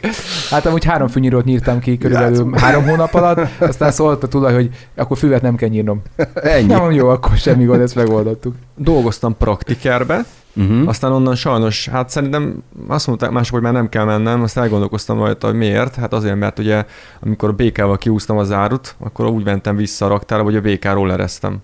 Hát 0.49 0.65
amúgy 0.65 0.85
három 0.85 1.07
fűnyírót 1.07 1.45
nyírtam 1.45 1.79
ki 1.79 1.97
körülbelül 1.97 2.29
Látszom. 2.29 2.53
három 2.53 2.83
hónap 2.87 3.13
alatt, 3.13 3.39
aztán 3.59 3.91
szólt 3.91 4.23
a 4.23 4.27
tulaj, 4.27 4.53
hogy 4.53 4.69
akkor 4.95 5.17
füvet 5.17 5.41
nem 5.41 5.55
kell 5.55 5.69
nyírnom. 5.69 6.01
Ennyi. 6.33 6.65
Nem, 6.67 6.91
jó, 6.91 7.09
akkor 7.09 7.37
semmi 7.37 7.65
gond, 7.65 7.81
ezt 7.81 7.95
megoldottuk. 7.95 8.55
Dolgoztam 8.77 9.37
praktikerbe, 9.37 10.25
Uh-huh. 10.55 10.87
Aztán 10.87 11.11
onnan 11.11 11.35
sajnos, 11.35 11.87
hát 11.87 12.09
szerintem 12.09 12.63
azt 12.87 13.07
mondták 13.07 13.29
mások, 13.31 13.53
hogy 13.53 13.61
már 13.63 13.73
nem 13.73 13.89
kell 13.89 14.05
mennem, 14.05 14.41
azt 14.41 14.57
elgondolkoztam 14.57 15.19
rajta, 15.19 15.47
hogy 15.47 15.55
miért. 15.55 15.95
Hát 15.95 16.13
azért, 16.13 16.35
mert 16.35 16.59
ugye 16.59 16.83
amikor 17.21 17.49
a 17.49 17.51
BK-val 17.51 17.97
kiúztam 17.97 18.37
az 18.37 18.51
árut, 18.51 18.95
akkor 18.99 19.25
úgy 19.25 19.43
mentem 19.45 19.75
vissza 19.75 20.05
a 20.05 20.09
raktárba, 20.09 20.43
hogy 20.43 20.55
a 20.55 20.61
BK-ról 20.61 21.07
lereztem. 21.07 21.57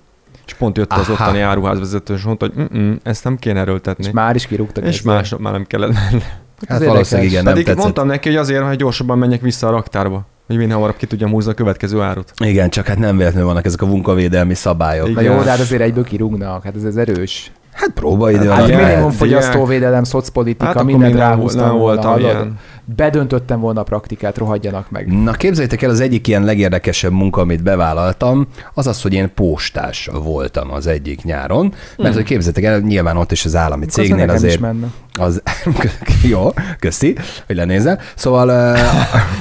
És 0.49 0.55
pont 0.55 0.77
jött 0.77 0.91
az 0.93 1.09
Aha. 1.09 1.11
ottani 1.23 1.39
áruházvezető, 1.39 2.13
és 2.13 2.21
mondta, 2.23 2.45
hogy 2.53 2.63
"Mm-mm, 2.73 2.99
ezt 3.03 3.23
nem 3.23 3.37
kéne 3.37 3.59
erőltetni. 3.59 4.05
És 4.05 4.11
már 4.11 4.35
is 4.35 4.47
kirúgtak. 4.47 4.85
és 4.85 5.01
másnap 5.01 5.39
már 5.39 5.53
nem 5.53 5.65
kellett 5.65 5.93
menni. 5.93 6.23
Hát 6.67 6.81
Ez 6.81 6.87
valószínűleg 6.87 7.29
igen, 7.29 7.43
nem 7.43 7.51
Pedig 7.53 7.65
tetszett. 7.67 7.83
mondtam 7.83 8.07
neki, 8.07 8.27
hogy 8.29 8.37
azért, 8.37 8.63
hogy 8.63 8.77
gyorsabban 8.77 9.17
menjek 9.17 9.41
vissza 9.41 9.67
a 9.67 9.71
raktárba, 9.71 10.25
hogy 10.47 10.57
minél 10.57 10.73
hamarabb 10.73 10.95
ki 10.95 11.05
tudjam 11.05 11.29
húzni 11.31 11.51
a 11.51 11.53
következő 11.53 12.01
árut. 12.01 12.31
Igen, 12.43 12.69
csak 12.69 12.85
hát 12.87 12.97
nem 12.97 13.17
véletlenül 13.17 13.47
vannak 13.47 13.65
ezek 13.65 13.81
a 13.81 13.85
munkavédelmi 13.85 14.53
szabályok. 14.53 15.09
Igen. 15.09 15.23
Na 15.23 15.29
jó, 15.35 15.43
de 15.43 15.49
hát 15.49 15.59
azért 15.59 15.81
egyből 15.81 16.03
kirúgnak, 16.03 16.63
hát 16.63 16.75
ez, 16.75 16.83
ez 16.83 16.95
erős. 16.95 17.51
Hát 17.79 17.89
próbaidő 17.93 18.47
Hát 18.49 18.57
alatt. 18.57 18.67
igen. 18.69 18.85
minimum 18.87 19.09
de 19.09 19.15
fogyasztóvédelem, 19.15 20.03
szocpolitika, 20.03 20.65
Hát 20.65 20.83
mindent 20.83 21.15
ráhúztam 21.15 21.77
volna, 21.77 22.01
hallod? 22.01 22.19
ilyen. 22.21 22.57
Bedöntöttem 22.95 23.59
volna 23.59 23.79
a 23.79 23.83
praktikát, 23.83 24.37
rohadjanak 24.37 24.89
meg. 24.89 25.21
Na 25.23 25.31
képzeljétek 25.31 25.81
el, 25.81 25.89
az 25.89 25.99
egyik 25.99 26.27
ilyen 26.27 26.43
legérdekesebb 26.43 27.11
munka, 27.11 27.41
amit 27.41 27.63
bevállaltam, 27.63 28.47
az 28.73 28.87
az, 28.87 29.01
hogy 29.01 29.13
én 29.13 29.33
postás 29.35 30.09
voltam 30.23 30.71
az 30.73 30.87
egyik 30.87 31.23
nyáron, 31.23 31.73
mert 31.97 32.13
hogy 32.13 32.23
képzeljétek 32.23 32.63
el, 32.63 32.79
nyilván 32.79 33.17
ott 33.17 33.31
is 33.31 33.45
az 33.45 33.55
állami 33.55 33.85
Akkor 33.89 33.93
cégnél 34.03 34.25
nekem 34.25 34.35
is 34.35 34.41
azért 34.43 34.59
menne. 34.59 34.87
az, 35.15 35.41
jó, 36.31 36.49
köszi, 36.79 37.15
hogy 37.47 37.55
lenézel. 37.55 37.99
Szóval, 38.15 38.47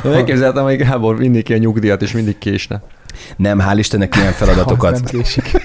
uh, 0.05 0.15
elképzeltem, 0.15 0.65
hogy 0.65 0.77
Gábor 0.77 1.17
mindig 1.17 1.49
ilyen 1.49 1.61
nyugdíjat, 1.61 2.03
és 2.03 2.13
mindig 2.13 2.39
késne. 2.39 2.83
Nem, 3.37 3.59
hál' 3.61 3.75
Istennek 3.79 4.17
ilyen 4.17 4.29
Az 4.33 4.35
feladatokat, 4.35 4.93
nem 4.93 5.03
késik. 5.05 5.58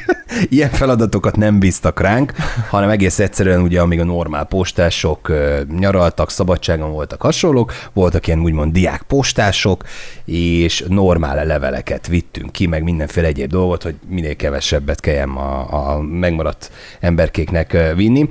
Ilyen 0.49 0.69
feladatokat 0.69 1.35
nem 1.35 1.59
bíztak 1.59 1.99
ránk, 1.99 2.33
hanem 2.69 2.89
egész 2.89 3.19
egyszerűen 3.19 3.61
ugye, 3.61 3.81
amíg 3.81 3.99
a 3.99 4.03
normál 4.03 4.45
postások 4.45 5.31
nyaraltak, 5.79 6.29
szabadságon 6.29 6.91
voltak 6.91 7.21
hasonlók, 7.21 7.73
voltak 7.93 8.27
ilyen 8.27 8.39
úgymond 8.39 8.73
diák 8.73 9.01
postások, 9.01 9.83
és 10.25 10.83
normál 10.87 11.45
leveleket 11.45 12.07
vittünk 12.07 12.51
ki, 12.51 12.67
meg 12.67 12.83
mindenféle 12.83 13.27
egyéb 13.27 13.49
dolgot, 13.49 13.83
hogy 13.83 13.95
minél 14.07 14.35
kevesebbet 14.35 14.99
kelljen 14.99 15.29
a, 15.29 15.91
a 15.93 16.01
megmaradt 16.01 16.71
emberkéknek 16.99 17.77
vinni. 17.95 18.29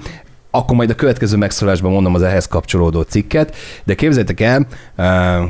Akkor 0.55 0.77
majd 0.77 0.91
a 0.91 0.95
következő 0.95 1.37
megszólásban 1.37 1.93
mondom 1.93 2.15
az 2.15 2.23
ehhez 2.23 2.47
kapcsolódó 2.47 3.01
cikket, 3.01 3.57
de 3.85 3.95
képzeljétek 3.95 4.41
el, 4.41 4.67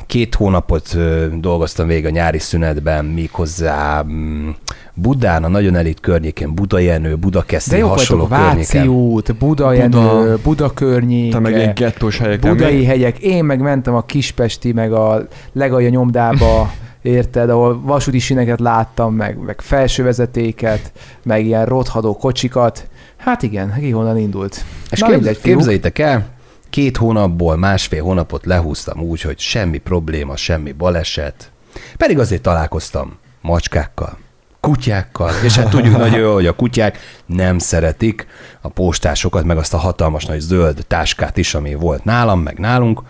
két 0.07 0.35
hónapot 0.35 0.97
dolgoztam 1.41 1.87
végig 1.87 2.07
a 2.07 2.11
nyári 2.11 2.39
szünetben, 2.39 3.05
méghozzá 3.05 4.03
mm, 4.03 4.49
Budán, 4.95 5.45
a 5.45 5.49
nagyon 5.49 5.75
elit 5.75 6.01
környéken, 6.01 6.55
Budajenő, 6.55 7.17
Budakeszti, 7.17 7.79
hasonló 7.81 8.27
környéken. 8.27 8.87
út, 8.89 9.37
Buda, 9.37 9.73
Jenő, 9.73 9.89
Buda. 9.89 10.39
Buda 10.43 10.71
környéke. 10.71 11.33
Te 11.33 11.39
meg 11.39 11.55
ilyen 11.57 11.75
gettós 11.75 12.19
helyeken. 12.19 12.57
Budai 12.57 12.77
mi? 12.77 12.85
hegyek, 12.85 13.19
én 13.19 13.45
meg 13.45 13.61
mentem 13.61 13.95
a 13.95 14.03
Kispesti, 14.03 14.73
meg 14.73 14.93
a 14.93 15.27
Legalja 15.53 15.89
nyomdába, 15.89 16.73
érted, 17.03 17.51
ahol 17.51 17.81
vasúti 17.83 18.19
sineket 18.19 18.61
láttam, 18.61 19.15
meg, 19.15 19.39
meg 19.39 19.61
felső 19.61 20.03
vezetéket, 20.03 20.93
meg 21.23 21.45
ilyen 21.47 21.67
rothadó 21.67 22.17
kocsikat. 22.17 22.89
Hát 23.17 23.43
igen, 23.43 23.75
ki 23.81 23.91
honnan 23.91 24.19
indult. 24.19 24.65
És 24.91 25.01
Na 25.01 25.07
képz, 25.07 25.19
mindegy, 25.19 25.37
fiúk. 25.37 25.57
képzeljétek 25.57 25.99
el, 25.99 26.27
két 26.71 26.97
hónapból 26.97 27.57
másfél 27.57 28.03
hónapot 28.03 28.47
lehúztam 28.47 29.01
úgy, 29.01 29.21
hogy 29.21 29.39
semmi 29.39 29.79
probléma, 29.79 30.37
semmi 30.37 30.73
baleset. 30.73 31.51
Pedig 31.97 32.19
azért 32.19 32.43
találkoztam 32.43 33.19
macskákkal, 33.41 34.19
kutyákkal, 34.63 35.31
és 35.45 35.57
hát 35.57 35.69
tudjuk 35.71 35.97
nagyon 35.97 36.19
jól, 36.19 36.35
hogy 36.41 36.47
a 36.47 36.57
kutyák 36.57 36.99
nem 37.27 37.59
szeretik 37.59 38.27
a 38.61 38.69
postásokat, 38.69 39.45
meg 39.45 39.57
azt 39.57 39.75
a 39.75 39.79
hatalmas 39.79 40.25
nagy 40.25 40.41
zöld 40.41 40.85
táskát 40.87 41.37
is, 41.37 41.55
ami 41.55 41.75
volt 41.75 42.05
nálam, 42.05 42.41
meg 42.41 42.59
nálunk. 42.59 43.03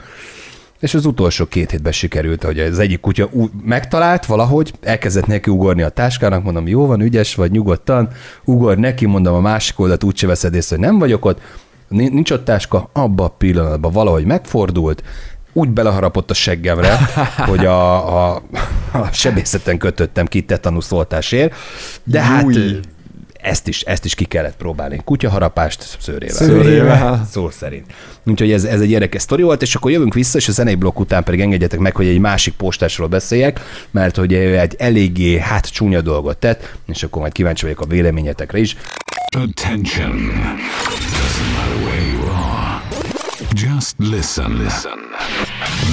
És 0.80 0.94
az 0.94 1.06
utolsó 1.06 1.46
két 1.46 1.70
hétben 1.70 1.92
sikerült, 1.92 2.44
hogy 2.44 2.60
az 2.60 2.78
egyik 2.78 3.00
kutya 3.00 3.28
ú- 3.30 3.52
megtalált 3.64 4.26
valahogy, 4.26 4.72
elkezdett 4.80 5.26
neki 5.26 5.50
ugorni 5.50 5.82
a 5.82 5.88
táskának, 5.88 6.42
mondom, 6.42 6.68
jó 6.68 6.86
van, 6.86 7.00
ügyes 7.00 7.34
vagy, 7.34 7.50
nyugodtan, 7.50 8.08
ugor 8.44 8.76
neki, 8.76 9.06
mondom, 9.06 9.34
a 9.34 9.40
másik 9.40 9.78
oldalt 9.78 10.04
úgyse 10.04 10.26
veszed 10.26 10.54
észre, 10.54 10.76
hogy 10.76 10.84
nem 10.84 10.98
vagyok 10.98 11.24
ott, 11.24 11.40
Ni- 11.88 12.08
nincs 12.08 12.30
ott 12.30 12.44
táska, 12.44 12.90
abba 12.92 13.24
a 13.24 13.28
pillanatban 13.28 13.92
valahogy 13.92 14.24
megfordult, 14.24 15.02
úgy 15.52 15.68
beleharapott 15.68 16.30
a 16.30 16.34
seggemre, 16.34 16.98
hogy 17.50 17.66
a, 17.66 18.32
a, 18.32 18.42
a 18.92 19.12
sebészeten 19.12 19.78
kötöttem 19.78 20.26
ki 20.26 20.42
tetanusz 20.42 20.92
oltásért, 20.92 21.54
de 22.04 22.22
hát 22.22 22.46
ezt 23.42 23.68
is, 23.68 23.80
ezt 23.80 24.04
is 24.04 24.14
ki 24.14 24.24
kellett 24.24 24.56
próbálni. 24.56 25.00
Kutyaharapást 25.04 25.96
szőrével. 26.00 26.34
Szőrével. 26.34 27.26
Szó 27.30 27.50
szerint. 27.50 27.92
Úgyhogy 28.26 28.52
ez, 28.52 28.64
ez 28.64 28.80
egy 28.80 28.90
érdekes 28.90 29.22
sztori 29.22 29.42
volt, 29.42 29.62
és 29.62 29.74
akkor 29.74 29.90
jövünk 29.90 30.14
vissza, 30.14 30.38
és 30.38 30.48
a 30.48 30.52
zenei 30.52 30.74
blokk 30.74 30.98
után 30.98 31.24
pedig 31.24 31.40
engedjetek 31.40 31.78
meg, 31.78 31.96
hogy 31.96 32.06
egy 32.06 32.18
másik 32.18 32.54
postásról 32.54 33.08
beszéljek, 33.08 33.60
mert 33.90 34.16
hogy 34.16 34.32
ő 34.32 34.58
egy 34.58 34.74
eléggé 34.78 35.38
hát 35.38 35.66
csúnya 35.72 36.00
dolgot 36.00 36.36
tett, 36.36 36.74
és 36.86 37.02
akkor 37.02 37.20
majd 37.20 37.32
kíváncsi 37.32 37.62
vagyok 37.62 37.80
a 37.80 37.86
véleményetekre 37.86 38.58
is. 38.58 38.76
Attention. 39.36 40.16
Doesn't 41.12 41.52
matter. 41.54 41.91
Just 43.82 43.96
listen. 43.98 44.50
Listen. 44.62 44.98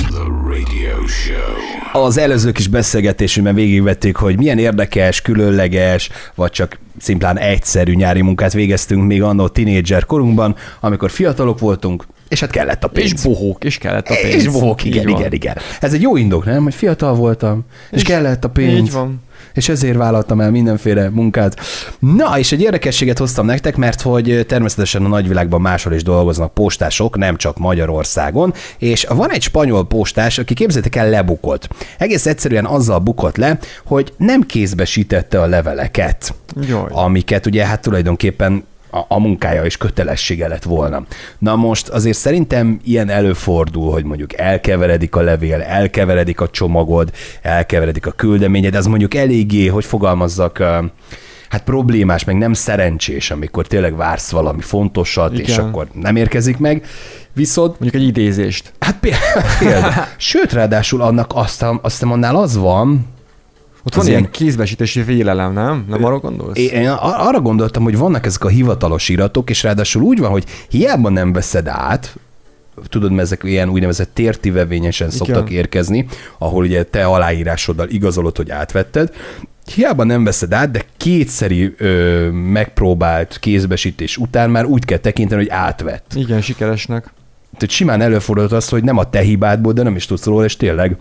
The 0.09 0.23
radio 0.49 1.07
show. 1.07 2.03
Az 2.05 2.17
előző 2.17 2.51
kis 2.51 2.67
beszélgetésünkben 2.67 3.55
végigvették, 3.55 4.15
hogy 4.15 4.37
milyen 4.37 4.57
érdekes, 4.57 5.21
különleges, 5.21 6.09
vagy 6.35 6.51
csak 6.51 6.79
szimplán 6.99 7.37
egyszerű 7.37 7.93
nyári 7.93 8.21
munkát 8.21 8.53
végeztünk 8.53 9.03
még 9.07 9.23
annó 9.23 9.47
tínédzser 9.47 10.05
korunkban, 10.05 10.55
amikor 10.79 11.11
fiatalok 11.11 11.59
voltunk, 11.59 12.05
és 12.27 12.39
hát 12.39 12.49
kellett 12.51 12.83
a 12.83 12.87
pénz. 12.87 13.13
És 13.13 13.21
bohók, 13.21 13.63
és 13.63 13.77
kellett 13.77 14.07
a 14.07 14.15
pénz. 14.21 14.33
És 14.35 14.47
bohók, 14.47 14.83
igen, 14.83 15.07
igen, 15.07 15.31
igen. 15.33 15.57
Ez 15.79 15.93
egy 15.93 16.01
jó 16.01 16.15
indok, 16.15 16.45
nem? 16.45 16.63
Hogy 16.63 16.75
fiatal 16.75 17.15
voltam, 17.15 17.65
és, 17.69 17.95
és 17.95 18.01
És- 18.01 18.07
kellett 18.07 18.43
a 18.43 18.49
pénz. 18.49 18.79
Így 18.79 18.91
van. 18.91 19.21
És 19.53 19.69
ezért 19.69 19.97
vállaltam 19.97 20.41
el 20.41 20.51
mindenféle 20.51 21.09
munkát. 21.09 21.59
Na, 21.99 22.39
és 22.39 22.51
egy 22.51 22.61
érdekességet 22.61 23.17
hoztam 23.17 23.45
nektek, 23.45 23.75
mert 23.75 24.01
hogy 24.01 24.45
természetesen 24.47 25.05
a 25.05 25.07
nagyvilágban 25.07 25.61
máshol 25.61 25.93
is 25.93 26.03
dolgoznak 26.03 26.53
postások, 26.53 27.17
nem 27.17 27.35
csak 27.35 27.57
Magyarországon, 27.57 28.53
és 28.77 29.03
van 29.03 29.31
egy 29.31 29.41
spanyol 29.41 29.87
postás, 29.87 30.37
aki 30.37 30.53
képzeljétek 30.53 30.95
el 30.95 31.09
lebukott. 31.09 31.67
Egész 31.97 32.25
egyszerűen 32.25 32.65
azzal 32.65 32.99
bukott 32.99 33.37
le, 33.37 33.59
hogy 33.85 34.13
nem 34.17 34.41
kézbesítette 34.41 35.41
a 35.41 35.45
leveleket, 35.45 36.33
Jaj. 36.67 36.87
amiket 36.91 37.45
ugye 37.45 37.65
hát 37.65 37.81
tulajdonképpen 37.81 38.63
a, 38.91 38.99
a 39.07 39.19
munkája 39.19 39.65
és 39.65 39.77
kötelessége 39.77 40.47
lett 40.47 40.63
volna. 40.63 41.03
Na 41.37 41.55
most 41.55 41.87
azért 41.87 42.17
szerintem 42.17 42.79
ilyen 42.83 43.09
előfordul, 43.09 43.91
hogy 43.91 44.03
mondjuk 44.03 44.37
elkeveredik 44.37 45.15
a 45.15 45.21
levél, 45.21 45.61
elkeveredik 45.61 46.41
a 46.41 46.49
csomagod, 46.49 47.11
elkeveredik 47.41 48.05
a 48.05 48.11
küldeményed, 48.11 48.75
ez 48.75 48.85
mondjuk 48.85 49.13
eléggé, 49.13 49.67
hogy 49.67 49.85
fogalmazzak, 49.85 50.57
hát 51.49 51.63
problémás, 51.63 52.23
meg 52.23 52.37
nem 52.37 52.53
szerencsés, 52.53 53.31
amikor 53.31 53.67
tényleg 53.67 53.95
vársz 53.95 54.31
valami 54.31 54.61
fontosat, 54.61 55.33
és 55.33 55.47
Igen. 55.47 55.65
akkor 55.65 55.87
nem 55.93 56.15
érkezik 56.15 56.57
meg. 56.57 56.85
Viszont 57.33 57.79
Mondjuk 57.79 58.01
egy 58.01 58.07
idézést. 58.07 58.73
Hát 58.79 58.99
például, 58.99 59.43
például. 59.59 60.05
Sőt, 60.17 60.53
ráadásul 60.53 61.01
annak 61.01 61.31
azt, 61.33 61.63
azt 61.63 61.79
hiszem 61.81 62.11
annál 62.11 62.35
az 62.35 62.57
van, 62.57 63.05
Ott 63.83 63.93
van 63.93 64.07
ilyen 64.07 64.31
kézbesítési 64.31 65.01
vélelem, 65.01 65.53
nem? 65.53 65.85
Nem 65.89 66.03
arra 66.05 66.19
gondolsz? 66.19 66.57
Én 66.57 66.69
én 66.69 66.89
ar- 66.89 67.27
arra 67.27 67.41
gondoltam, 67.41 67.83
hogy 67.83 67.97
vannak 67.97 68.25
ezek 68.25 68.43
a 68.43 68.47
hivatalos 68.47 69.09
iratok, 69.09 69.49
és 69.49 69.63
ráadásul 69.63 70.01
úgy 70.01 70.19
van, 70.19 70.29
hogy 70.29 70.43
hiába 70.69 71.09
nem 71.09 71.33
veszed 71.33 71.67
át, 71.67 72.15
tudod, 72.87 73.09
mert 73.11 73.21
ezek 73.21 73.41
ilyen 73.43 73.69
úgynevezett 73.69 74.09
tértivevényesen 74.13 75.09
szoktak 75.09 75.49
érkezni, 75.49 76.05
ahol 76.37 76.63
ugye 76.63 76.83
te 76.83 77.05
aláírásoddal 77.05 77.89
igazolod, 77.89 78.37
hogy 78.37 78.49
átvetted, 78.49 79.13
hiába 79.75 80.03
nem 80.03 80.23
veszed 80.23 80.53
át, 80.53 80.71
de 80.71 80.81
kétszeri 80.97 81.73
ö, 81.77 82.29
megpróbált 82.29 83.37
kézbesítés 83.39 84.17
után 84.17 84.49
már 84.49 84.65
úgy 84.65 84.85
kell 84.85 84.97
tekinteni, 84.97 85.41
hogy 85.41 85.51
átvett. 85.51 86.11
Igen, 86.15 86.41
sikeresnek. 86.41 87.13
Tehát 87.53 87.69
simán 87.69 88.01
előfordult 88.01 88.51
az, 88.51 88.69
hogy 88.69 88.83
nem 88.83 88.97
a 88.97 89.09
te 89.09 89.19
hibádból, 89.19 89.73
de 89.73 89.83
nem 89.83 89.95
is 89.95 90.05
tudsz 90.05 90.25
róla, 90.25 90.43
és 90.43 90.55
tényleg 90.57 90.97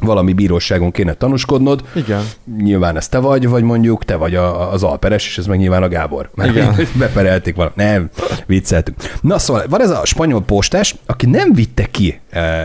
valami 0.00 0.32
bíróságon 0.32 0.90
kéne 0.90 1.12
tanúskodnod, 1.12 1.82
Igen. 1.94 2.22
nyilván 2.58 2.96
ez 2.96 3.08
te 3.08 3.18
vagy, 3.18 3.48
vagy 3.48 3.62
mondjuk 3.62 4.04
te 4.04 4.16
vagy 4.16 4.34
a, 4.34 4.72
az 4.72 4.82
Alperes, 4.82 5.26
és 5.26 5.38
ez 5.38 5.46
meg 5.46 5.58
nyilván 5.58 5.82
a 5.82 5.88
Gábor. 5.88 6.30
Mert 6.34 6.50
Igen. 6.50 6.76
beperelték 6.98 7.54
valamit. 7.54 7.76
Nem, 7.76 8.10
vicceltünk. 8.46 8.96
Na 9.20 9.38
szóval 9.38 9.64
van 9.68 9.80
ez 9.80 9.90
a 9.90 10.04
spanyol 10.04 10.42
postás, 10.42 10.94
aki 11.06 11.26
nem 11.26 11.52
vitte 11.52 11.84
ki 11.84 12.20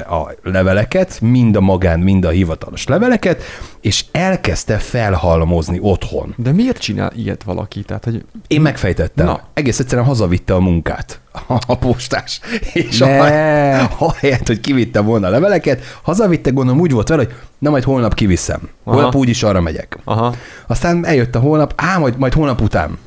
a 0.10 0.34
leveleket, 0.44 1.22
mind 1.22 1.56
a 1.56 1.62
magán, 1.62 2.00
mind 2.00 2.26
a 2.26 2.30
hivatalos 2.30 2.86
leveleket, 2.88 3.44
és 3.82 4.06
elkezdte 4.12 4.78
felhalmozni 4.78 5.78
otthon. 5.82 6.34
De 6.38 6.52
miért 6.52 6.78
csinál 6.78 7.12
ilyet 7.16 7.44
valaki? 7.44 7.82
Tehát, 7.82 8.04
hogy 8.04 8.26
Én 8.48 8.62
megfejtettem. 8.62 9.26
Na. 9.26 9.42
Egész 9.54 9.80
egyszerűen 9.80 10.08
hazavitte 10.08 10.54
a 10.54 10.60
munkát 10.60 11.20
a, 11.68 11.78
postás. 11.78 12.40
És 12.74 12.98
Ne. 12.98 13.80
ahelyett, 13.98 14.48
hogy 14.48 14.60
kivitte 14.60 15.00
volna 15.00 15.28
a 15.28 15.30
leveleket, 15.30 15.84
hazavitte, 16.02 16.50
gondolom 16.50 16.82
úgy 16.82 16.92
volt 16.92 17.08
vele, 17.08 17.24
hogy 17.24 17.34
na 17.60 17.70
majd 17.70 17.84
holnap 17.84 18.14
kiviszem. 18.14 18.70
Aha. 18.84 18.96
Holnap 18.96 19.16
úgyis 19.16 19.44
arra 19.44 19.62
megyek. 19.62 19.98
aha, 20.04 20.36
Aztán 20.68 21.06
eljött 21.06 21.36
a 21.36 21.40
holnap, 21.40 21.74
á, 21.76 21.98
majd, 21.98 22.18
majd 22.18 22.34
holnap 22.34 22.62
után. 22.62 22.98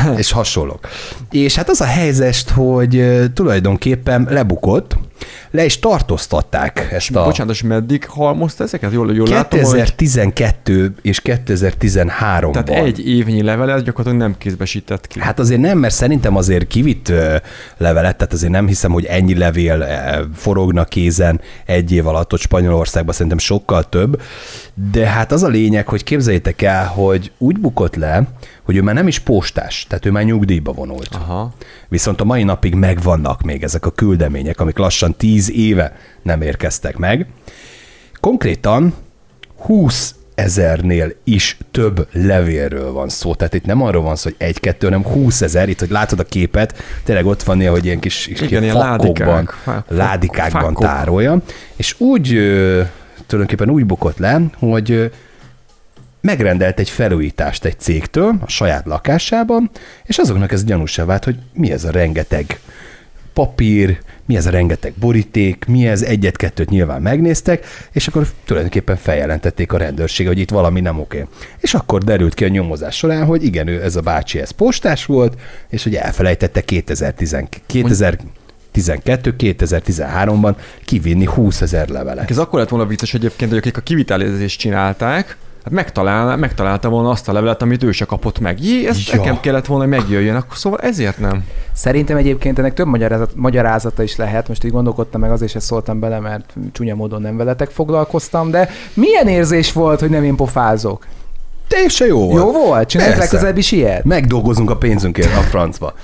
és 0.16 0.32
hasonlók. 0.32 0.88
És 1.30 1.54
hát 1.54 1.68
az 1.68 1.80
a 1.80 1.84
helyzet, 1.84 2.50
hogy 2.50 3.22
tulajdonképpen 3.34 4.26
lebukott, 4.30 4.96
le 5.50 5.64
is 5.64 5.78
tartóztatták 5.78 6.88
ezt 6.90 7.16
a 7.16 7.24
bocsánat, 7.24 7.54
és 7.54 7.62
meddig 7.62 8.06
halmozta 8.06 8.64
ezeket? 8.64 8.92
Jól, 8.92 9.14
jól 9.14 9.28
látom, 9.28 9.60
hogy 9.60 9.72
2012 9.72 10.94
és 11.02 11.20
2013-ban. 11.24 12.50
tehát 12.64 12.84
egy 12.84 13.08
évnyi 13.08 13.42
levelet 13.42 13.84
gyakorlatilag 13.84 14.26
nem 14.26 14.38
kézbesített 14.38 15.06
ki. 15.06 15.20
Hát 15.20 15.38
azért 15.38 15.60
nem, 15.60 15.78
mert 15.78 15.94
szerintem 15.94 16.36
azért 16.36 16.66
kivitt 16.66 17.12
levelet, 17.76 18.16
tehát 18.16 18.32
azért 18.32 18.52
nem 18.52 18.66
hiszem, 18.66 18.92
hogy 18.92 19.04
ennyi 19.04 19.34
levél 19.34 19.86
forogna 20.34 20.84
kézen 20.84 21.40
egy 21.66 21.92
év 21.92 22.06
alatt, 22.06 22.32
ott 22.32 22.40
Spanyolországban 22.40 23.14
szerintem 23.14 23.38
sokkal 23.38 23.88
több, 23.88 24.20
de 24.74 25.06
hát 25.06 25.32
az 25.32 25.42
a 25.42 25.48
lényeg, 25.48 25.88
hogy 25.88 26.04
képzeljétek 26.04 26.62
el, 26.62 26.86
hogy 26.86 27.32
úgy 27.38 27.58
bukott 27.58 27.96
le, 27.96 28.22
hogy 28.62 28.76
ő 28.76 28.82
már 28.82 28.94
nem 28.94 29.06
is 29.08 29.18
postás, 29.18 29.86
tehát 29.88 30.06
ő 30.06 30.10
már 30.10 30.24
nyugdíjba 30.24 30.72
vonult. 30.72 31.08
Aha. 31.14 31.52
Viszont 31.88 32.20
a 32.20 32.24
mai 32.24 32.42
napig 32.42 32.74
megvannak 32.74 33.42
még 33.42 33.62
ezek 33.62 33.86
a 33.86 33.90
küldemények, 33.90 34.60
amik 34.60 34.78
lassan 34.78 35.14
10 35.16 35.50
éve 35.50 35.96
nem 36.22 36.42
érkeztek 36.42 36.96
meg. 36.96 37.26
Konkrétan 38.20 38.94
20 39.56 40.14
ezernél 40.34 41.12
is 41.24 41.58
több 41.70 42.08
levélről 42.12 42.92
van 42.92 43.08
szó. 43.08 43.34
Tehát 43.34 43.54
itt 43.54 43.64
nem 43.64 43.82
arról 43.82 44.02
van 44.02 44.16
szó, 44.16 44.30
hogy 44.30 44.46
egy-kettő, 44.46 44.86
hanem 44.86 45.02
20 45.04 45.40
ezer. 45.40 45.68
Itt, 45.68 45.78
hogy 45.78 45.90
látod 45.90 46.18
a 46.18 46.24
képet, 46.24 46.82
tényleg 47.04 47.26
ott 47.26 47.42
van 47.42 47.56
néha, 47.56 47.72
hogy 47.72 47.84
ilyen 47.84 48.00
kis, 48.00 48.24
kis 48.24 48.40
Igen, 48.40 48.62
ilyen 48.62 48.76
ládikák. 48.76 49.50
Fák- 49.50 49.84
ládikákban 49.88 50.62
fákok. 50.62 50.84
tárolja, 50.84 51.40
és 51.76 52.00
úgy 52.00 52.34
ö, 52.34 52.82
tulajdonképpen 53.32 53.74
úgy 53.74 53.86
bukott 53.86 54.18
le, 54.18 54.40
hogy 54.58 55.10
megrendelt 56.20 56.78
egy 56.78 56.90
felújítást 56.90 57.64
egy 57.64 57.78
cégtől 57.78 58.34
a 58.40 58.48
saját 58.48 58.86
lakásában, 58.86 59.70
és 60.04 60.18
azoknak 60.18 60.52
ez 60.52 60.64
gyanúsá 60.64 61.04
vált, 61.04 61.24
hogy 61.24 61.38
mi 61.52 61.72
ez 61.72 61.84
a 61.84 61.90
rengeteg 61.90 62.60
papír, 63.32 63.98
mi 64.26 64.36
ez 64.36 64.46
a 64.46 64.50
rengeteg 64.50 64.92
boríték, 64.92 65.64
mi 65.64 65.86
ez, 65.86 66.02
egyet-kettőt 66.02 66.70
nyilván 66.70 67.02
megnéztek, 67.02 67.66
és 67.92 68.08
akkor 68.08 68.26
tulajdonképpen 68.44 68.96
feljelentették 68.96 69.72
a 69.72 69.76
rendőrség, 69.76 70.26
hogy 70.26 70.38
itt 70.38 70.50
valami 70.50 70.80
nem 70.80 71.00
oké. 71.00 71.26
És 71.60 71.74
akkor 71.74 72.02
derült 72.02 72.34
ki 72.34 72.44
a 72.44 72.48
nyomozás 72.48 72.96
során, 72.96 73.24
hogy 73.24 73.44
igen, 73.44 73.66
ő, 73.66 73.82
ez 73.82 73.96
a 73.96 74.00
bácsi, 74.00 74.40
ez 74.40 74.50
postás 74.50 75.04
volt, 75.04 75.40
és 75.68 75.82
hogy 75.82 75.94
elfelejtette 75.94 76.60
2010, 76.60 77.36
2012 77.66 78.41
2013-ban 78.74 80.54
kivinni 80.84 81.24
20 81.24 81.60
ezer 81.60 81.88
levelet. 81.88 82.30
Ez 82.30 82.38
akkor 82.38 82.58
lett 82.58 82.68
volna 82.68 82.86
vicces 82.86 83.14
egyébként, 83.14 83.50
hogy 83.50 83.58
akik 83.58 83.76
a 83.76 83.80
kivitelezést 83.80 84.58
csinálták, 84.58 85.36
hát 85.64 85.72
megtalál, 85.72 86.36
megtalálta 86.36 86.88
volna 86.88 87.10
azt 87.10 87.28
a 87.28 87.32
levelet, 87.32 87.62
amit 87.62 87.82
ő 87.82 87.92
se 87.92 88.04
kapott 88.04 88.38
meg. 88.38 88.64
Jé, 88.64 88.86
ez 88.86 88.98
Ja. 89.06 89.16
nekem 89.16 89.40
kellett 89.40 89.66
volna, 89.66 89.84
hogy 89.84 89.92
megjöjjön, 89.98 90.36
akkor 90.36 90.56
szóval 90.56 90.78
ezért 90.78 91.18
nem. 91.18 91.44
Szerintem 91.72 92.16
egyébként 92.16 92.58
ennek 92.58 92.74
több 92.74 92.86
magyarázat, 92.86 93.30
magyarázata 93.34 94.02
is 94.02 94.16
lehet, 94.16 94.48
most 94.48 94.64
így 94.64 94.70
gondolkodtam 94.70 95.20
meg, 95.20 95.30
azért 95.30 95.50
se 95.52 95.60
szóltam 95.60 96.00
bele, 96.00 96.20
mert 96.20 96.54
csúnya 96.72 96.94
módon 96.94 97.20
nem 97.20 97.36
veletek 97.36 97.70
foglalkoztam, 97.70 98.50
de 98.50 98.70
milyen 98.94 99.28
érzés 99.28 99.72
volt, 99.72 100.00
hogy 100.00 100.10
nem 100.10 100.24
én 100.24 100.36
pofázok? 100.36 101.06
Teljesen 101.68 102.06
jó 102.06 102.18
volt. 102.28 102.42
Jó 102.44 102.52
volt? 102.52 102.88
Csináljuk 102.88 103.16
Persze. 103.16 103.30
legközelebb 103.32 103.58
is 103.58 103.72
ilyet? 103.72 104.04
Megdolgozunk 104.04 104.70
a 104.70 104.76
pénzünkért 104.76 105.36
a 105.36 105.40
francba. 105.40 105.94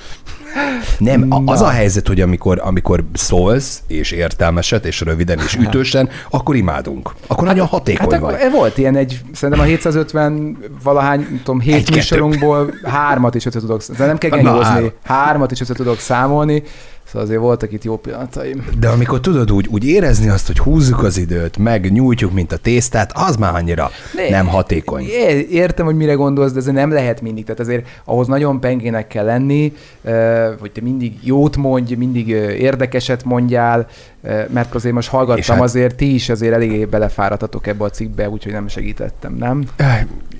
Nem, 0.98 1.26
a- 1.28 1.42
az 1.52 1.60
Na. 1.60 1.66
a 1.66 1.70
helyzet, 1.70 2.06
hogy 2.08 2.20
amikor, 2.20 2.60
amikor 2.64 3.04
szólsz, 3.12 3.82
és 3.86 4.10
értelmeset, 4.10 4.84
és 4.86 5.00
röviden, 5.00 5.38
és 5.38 5.54
ütősen, 5.56 6.08
akkor 6.30 6.56
imádunk. 6.56 7.14
Akkor 7.26 7.46
nagyon 7.46 7.66
hatékony 7.66 8.10
Hát 8.10 8.20
vagy. 8.20 8.34
akkor 8.34 8.50
volt 8.50 8.78
ilyen 8.78 8.96
egy, 8.96 9.20
szerintem 9.32 9.64
a 9.64 9.68
750 9.68 10.58
valahány, 10.82 11.20
nem 11.20 11.40
tudom, 11.44 11.60
hét 11.60 11.74
Egy-kettő. 11.74 11.94
műsorunkból 11.96 12.74
hármat 12.84 13.34
is 13.34 13.46
össze 13.46 13.60
tudok, 13.60 13.82
nem 13.98 14.18
kell 14.18 14.30
Na, 14.30 14.36
genyózni, 14.36 14.92
hármat 15.04 15.50
is 15.50 15.60
össze 15.60 15.74
tudok 15.74 15.98
számolni, 15.98 16.62
szóval 17.08 17.22
azért 17.22 17.40
voltak 17.40 17.72
itt 17.72 17.84
jó 17.84 17.96
pillanataim. 17.96 18.66
De 18.80 18.88
amikor 18.88 19.20
tudod 19.20 19.52
úgy, 19.52 19.66
úgy 19.70 19.86
érezni 19.86 20.28
azt, 20.28 20.46
hogy 20.46 20.58
húzzuk 20.58 21.02
az 21.02 21.18
időt, 21.18 21.56
meg 21.58 21.92
nyújtjuk, 21.92 22.32
mint 22.32 22.52
a 22.52 22.56
tésztát, 22.56 23.12
az 23.14 23.36
már 23.36 23.54
annyira 23.54 23.90
Ne. 24.14 24.28
nem 24.30 24.46
hatékony. 24.46 25.02
É- 25.02 25.50
Értem, 25.50 25.84
hogy 25.86 25.96
mire 25.96 26.12
gondolsz, 26.12 26.52
de 26.52 26.58
ez 26.58 26.64
nem 26.66 26.92
lehet 26.92 27.20
mindig. 27.20 27.44
Tehát 27.44 27.60
azért 27.60 27.86
ahhoz 28.04 28.26
nagyon 28.26 28.60
pengének 28.60 29.06
kell 29.06 29.24
lenni, 29.24 29.72
hogy 30.60 30.70
te 30.72 30.80
mindig 30.82 31.12
jót 31.22 31.56
mondj, 31.56 31.94
mindig 31.94 32.28
érdekeset 32.58 33.24
mondjál, 33.24 33.86
mert 34.52 34.74
azért 34.74 34.94
most 34.94 35.08
hallgattam, 35.08 35.54
hát- 35.54 35.64
azért 35.64 35.94
ti 35.94 36.14
is 36.14 36.28
azért 36.28 36.54
eléggé 36.54 36.84
belefáradtatok 36.84 37.66
ebbe 37.66 37.84
a 37.84 37.90
cikkbe, 37.90 38.28
úgyhogy 38.28 38.52
nem 38.52 38.68
segítettem, 38.68 39.34
nem? 39.34 39.62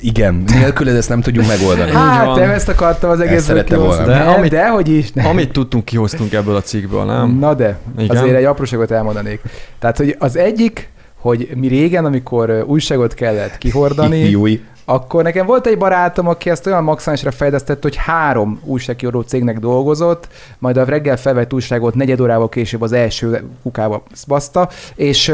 Igen, 0.00 0.44
nélküled 0.54 0.96
ezt 0.96 1.08
nem 1.08 1.20
tudjuk 1.20 1.46
megoldani. 1.46 1.90
Hát, 1.90 2.34
nem 2.34 2.50
ezt 2.50 2.68
akartam 2.68 3.10
az 3.10 3.20
egész 3.20 3.42
szerettem 3.44 3.78
volna. 3.78 4.04
De, 4.04 4.12
De 4.12 4.18
amit- 4.18 4.50
de 4.50 4.68
hogy 4.68 4.88
is. 4.88 5.12
Nem. 5.12 5.26
Amit 5.26 5.52
tudtunk, 5.52 5.84
kihoztunk 5.84 6.32
ebből 6.32 6.56
a 6.58 6.62
cikkből, 6.62 7.04
nem? 7.04 7.38
Na 7.38 7.54
de, 7.54 7.78
Igen. 7.98 8.16
azért 8.16 8.36
egy 8.36 8.44
apróságot 8.44 8.90
elmondanék. 8.90 9.40
Tehát, 9.78 9.96
hogy 9.96 10.16
az 10.18 10.36
egyik, 10.36 10.90
hogy 11.20 11.50
mi 11.54 11.66
régen, 11.66 12.04
amikor 12.04 12.64
újságot 12.66 13.14
kellett 13.14 13.58
kihordani, 13.58 14.18
Júj. 14.30 14.62
akkor 14.84 15.22
nekem 15.22 15.46
volt 15.46 15.66
egy 15.66 15.78
barátom, 15.78 16.28
aki 16.28 16.50
ezt 16.50 16.66
olyan 16.66 16.84
maximálisra 16.84 17.30
fejlesztett, 17.30 17.82
hogy 17.82 17.96
három 17.96 18.60
újságkiadó 18.64 19.20
cégnek 19.20 19.58
dolgozott, 19.58 20.28
majd 20.58 20.76
a 20.76 20.84
reggel 20.84 21.16
felvett 21.16 21.52
újságot 21.52 21.94
negyed 21.94 22.20
órával 22.20 22.48
később 22.48 22.82
az 22.82 22.92
első 22.92 23.44
kukába 23.62 24.02
baszta, 24.26 24.68
és 24.94 25.32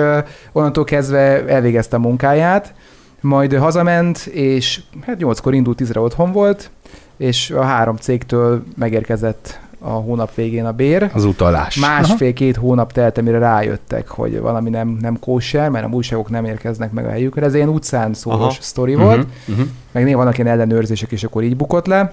onnantól 0.53 0.85
kezdve 0.85 1.47
elvégezte 1.47 1.97
a 1.97 2.01
munkáját, 2.01 2.75
majd 3.21 3.53
ő 3.53 3.57
hazament, 3.57 4.19
és 4.27 4.81
hát 5.07 5.19
nyolckor 5.19 5.55
indult, 5.55 5.77
tízre 5.77 6.01
otthon 6.01 6.33
volt, 6.33 6.71
és 7.17 7.51
a 7.51 7.63
három 7.63 7.97
cégtől 7.97 8.63
megérkezett 8.77 9.61
a 9.85 9.91
hónap 9.91 10.35
végén 10.35 10.65
a 10.65 10.73
bér. 10.73 11.11
Az 11.13 11.25
utalás. 11.25 11.77
Másfél-két 11.77 12.57
hónap 12.57 12.93
telt, 12.93 13.19
amire 13.19 13.39
rájöttek, 13.39 14.09
hogy 14.09 14.41
valami 14.41 14.71
nem, 14.71 14.99
nem 15.01 15.19
kóser, 15.19 15.69
mert 15.69 15.85
a 15.85 15.89
újságok 15.89 16.31
nem 16.31 16.45
érkeznek 16.45 16.93
meg 16.93 17.07
a 17.07 17.11
helyükre. 17.11 17.45
Ez 17.45 17.55
ilyen 17.55 17.69
utcán 17.69 18.15
szólós 18.15 18.41
Aha. 18.41 18.57
sztori 18.61 18.95
volt. 18.95 19.19
Uh-huh, 19.19 19.33
uh-huh. 19.49 19.67
Meg 19.93 20.05
néha 20.05 20.17
vannak 20.17 20.39
ilyen 20.39 20.51
ellenőrzések, 20.51 21.13
és 21.13 21.25
akkor 21.25 21.43
így 21.43 21.57
bukott 21.57 21.87
le. 21.87 22.13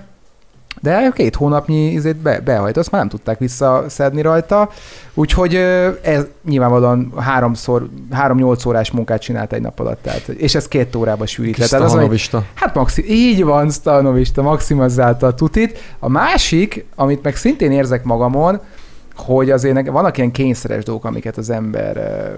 De 0.79 1.11
két 1.13 1.35
hónapnyi 1.35 1.91
izét 1.91 2.15
be, 2.15 2.39
behajt, 2.39 2.77
azt 2.77 2.91
már 2.91 3.01
nem 3.01 3.09
tudták 3.09 3.39
visszaszedni 3.39 4.21
rajta. 4.21 4.69
Úgyhogy 5.13 5.55
ez 6.01 6.25
nyilvánvalóan 6.45 7.13
háromszor, 7.17 7.87
három-nyolc 8.11 8.65
órás 8.65 8.91
munkát 8.91 9.21
csinált 9.21 9.53
egy 9.53 9.61
nap 9.61 9.79
alatt. 9.79 10.01
Tehát, 10.01 10.27
és 10.27 10.55
ez 10.55 10.67
két 10.67 10.95
órába 10.95 11.25
sűrít. 11.25 11.57
le. 11.57 11.61
Kis 11.63 11.69
Tehát 11.71 11.85
az, 11.85 11.93
hogy. 11.93 12.31
Hát 12.53 12.75
maxi- 12.75 13.09
így 13.11 13.43
van, 13.43 13.69
Stanovista, 13.69 14.41
maximalizálta 14.41 15.27
a 15.27 15.33
tutit. 15.33 15.95
A 15.99 16.09
másik, 16.09 16.85
amit 16.95 17.23
meg 17.23 17.35
szintén 17.35 17.71
érzek 17.71 18.03
magamon, 18.03 18.59
hogy 19.15 19.49
azért 19.51 19.87
vannak 19.89 20.17
ilyen 20.17 20.31
kényszeres 20.31 20.83
dolgok, 20.83 21.05
amiket 21.05 21.37
az 21.37 21.49
ember 21.49 21.95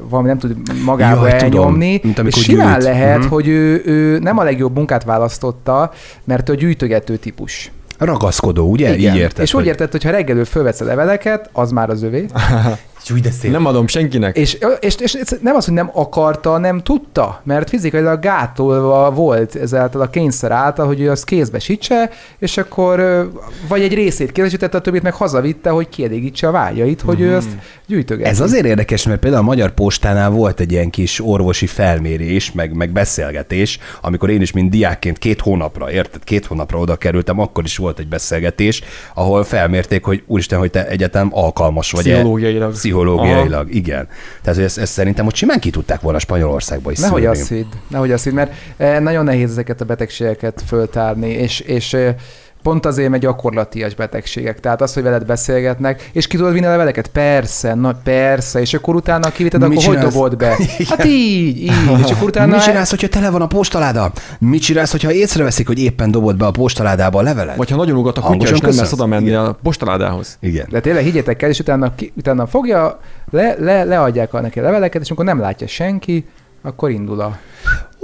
valami 0.09 0.27
nem 0.27 0.37
tud 0.37 0.55
magába 0.85 1.27
Jaj, 1.27 1.37
tudom. 1.39 1.57
elnyomni, 1.61 1.99
amikor 2.03 2.25
és 2.27 2.41
simán 2.41 2.73
gyűjt. 2.73 2.83
lehet, 2.83 3.17
Mhm. 3.19 3.27
hogy 3.27 3.47
ő, 3.47 3.81
ő 3.85 4.19
nem 4.19 4.37
a 4.37 4.43
legjobb 4.43 4.75
munkát 4.75 5.03
választotta, 5.03 5.91
mert 6.23 6.49
ő 6.49 6.55
gyűjtögető 6.55 7.17
típus. 7.17 7.71
Ragaszkodó, 8.05 8.69
ugye? 8.69 8.95
Így 8.95 9.15
érted. 9.15 9.43
és 9.43 9.53
úgy 9.53 9.65
érted, 9.65 9.91
hogy 9.91 10.03
ha 10.03 10.11
reggelő 10.11 10.43
fölvetsz 10.43 10.81
a 10.81 10.85
leveleket, 10.85 11.49
az 11.51 11.71
már 11.71 11.89
az 11.89 12.03
övé. 12.03 12.25
Úgy 13.11 13.21
de 13.21 13.31
szép. 13.31 13.51
Nem 13.51 13.65
adom 13.65 13.87
senkinek. 13.87 14.37
És, 14.37 14.57
és, 14.79 14.95
és, 14.95 15.13
és 15.13 15.29
nem 15.41 15.55
az, 15.55 15.65
hogy 15.65 15.73
nem 15.73 15.89
akarta, 15.93 16.57
nem 16.57 16.79
tudta, 16.79 17.41
mert 17.43 17.69
fizikailag 17.69 18.19
gátolva 18.19 19.11
volt 19.11 19.55
ezáltal 19.55 20.01
a 20.01 20.09
kényszer 20.09 20.51
által, 20.51 20.85
hogy 20.85 21.01
ő 21.01 21.09
azt 21.09 21.25
kézbe 21.25 21.59
sítse, 21.59 22.09
és 22.39 22.57
akkor 22.57 23.29
vagy 23.67 23.81
egy 23.81 23.93
részét 23.93 24.31
kézesítette, 24.31 24.77
a 24.77 24.81
többit 24.81 25.01
meg 25.01 25.13
hazavitte, 25.13 25.69
hogy 25.69 25.89
kielégítse 25.89 26.47
a 26.47 26.51
vágyait, 26.51 27.01
hogy 27.01 27.21
ő 27.21 27.35
azt 27.35 27.49
gyűjtögeti. 27.87 28.29
Ez 28.29 28.39
azért 28.39 28.65
érdekes, 28.65 29.07
mert 29.07 29.19
például 29.19 29.43
a 29.43 29.45
Magyar 29.45 29.71
Postánál 29.71 30.29
volt 30.29 30.59
egy 30.59 30.71
ilyen 30.71 30.89
kis 30.89 31.19
orvosi 31.25 31.67
felmérés, 31.67 32.51
meg, 32.51 32.73
meg 32.73 32.91
beszélgetés, 32.91 33.79
amikor 34.01 34.29
én 34.29 34.41
is, 34.41 34.51
mint 34.51 34.69
diákként 34.69 35.17
két 35.17 35.41
hónapra, 35.41 35.91
érted, 35.91 36.23
két 36.23 36.45
hónapra 36.45 36.79
oda 36.79 36.95
kerültem, 36.95 37.39
akkor 37.39 37.63
is 37.63 37.77
volt 37.77 37.99
egy 37.99 38.07
beszélgetés, 38.07 38.81
ahol 39.13 39.43
felmérték, 39.43 40.03
hogy 40.03 40.23
úristen, 40.27 40.59
hogy 40.59 40.71
te 40.71 40.87
egyetem 40.87 41.29
alkalmas 41.31 41.91
vagy 41.91 42.03
Pszichológiailag. 42.03 42.71
Pszichológiailag, 42.93 43.73
igen. 43.75 44.07
Tehát, 44.41 44.55
hogy 44.55 44.63
ezt, 44.63 44.77
ezt 44.77 44.91
szerintem 44.91 45.25
ott 45.25 45.35
simán 45.35 45.59
ki 45.59 45.69
tudták 45.69 46.01
volna 46.01 46.19
Spanyolországba 46.19 46.91
is 46.91 46.99
Nehogy 46.99 47.21
szűrni. 47.21 47.39
azt 47.39 47.49
hidd, 47.49 47.65
nehogy 47.87 48.11
azt 48.11 48.23
hidd, 48.23 48.33
mert 48.33 48.53
eh, 48.77 48.99
nagyon 48.99 49.23
nehéz 49.23 49.49
ezeket 49.49 49.81
a 49.81 49.85
betegségeket 49.85 50.63
föltárni, 50.67 51.29
és, 51.29 51.59
és 51.59 51.93
eh, 51.93 52.15
pont 52.63 52.85
azért 52.85 53.09
megy 53.09 53.19
gyakorlatias 53.19 53.95
betegségek. 53.95 54.59
Tehát 54.59 54.81
az, 54.81 54.93
hogy 54.93 55.03
veled 55.03 55.25
beszélgetnek, 55.25 56.09
és 56.13 56.27
ki 56.27 56.37
tudod 56.37 56.53
vinni 56.53 56.65
a 56.65 56.69
leveleket? 56.69 57.07
Persze, 57.07 57.73
na 57.73 57.93
persze, 58.03 58.59
és 58.59 58.73
akkor 58.73 58.95
utána 58.95 59.29
kivitted, 59.29 59.59
Mit 59.59 59.69
akkor 59.69 59.83
hogy 59.83 59.95
csinálsz? 59.95 60.13
dobod 60.13 60.37
be? 60.37 60.57
Hát 60.89 61.05
így, 61.05 61.57
így, 61.57 61.71
és 62.03 62.11
akkor 62.11 62.27
utána... 62.27 62.51
Mit 62.51 62.63
csinálsz, 62.63 62.89
hogyha 62.89 63.07
tele 63.07 63.29
van 63.29 63.41
a 63.41 63.47
postaláda? 63.47 64.11
Mit 64.39 64.61
csinálsz, 64.61 64.91
hogyha 64.91 65.11
észreveszik, 65.11 65.67
hogy 65.67 65.79
éppen 65.79 66.11
dobod 66.11 66.37
be 66.37 66.45
a 66.45 66.51
postaládába 66.51 67.19
a 67.19 67.21
levelet? 67.21 67.55
Vagy 67.55 67.69
ha 67.69 67.75
nagyon 67.75 67.97
ugat 67.97 68.17
a 68.17 68.21
kutya, 68.21 68.49
és 68.49 68.59
nem 68.59 68.75
mersz 68.75 68.91
oda 68.91 69.05
menni 69.05 69.25
Igen. 69.25 69.45
a 69.45 69.51
postaládához. 69.51 70.37
Igen. 70.39 70.67
De 70.69 70.79
tényleg 70.79 71.03
higgyétek 71.03 71.41
el, 71.41 71.49
és 71.49 71.59
utána, 71.59 71.95
ki, 71.95 72.13
utána 72.17 72.47
fogja, 72.47 72.99
le, 73.31 73.55
le, 73.59 73.83
leadják 73.83 74.33
a 74.33 74.41
neki 74.41 74.59
a 74.59 74.63
leveleket, 74.63 75.01
és 75.01 75.07
amikor 75.07 75.25
nem 75.25 75.39
látja 75.39 75.67
senki, 75.67 76.25
akkor 76.61 76.89
indul 76.89 77.21
a 77.21 77.37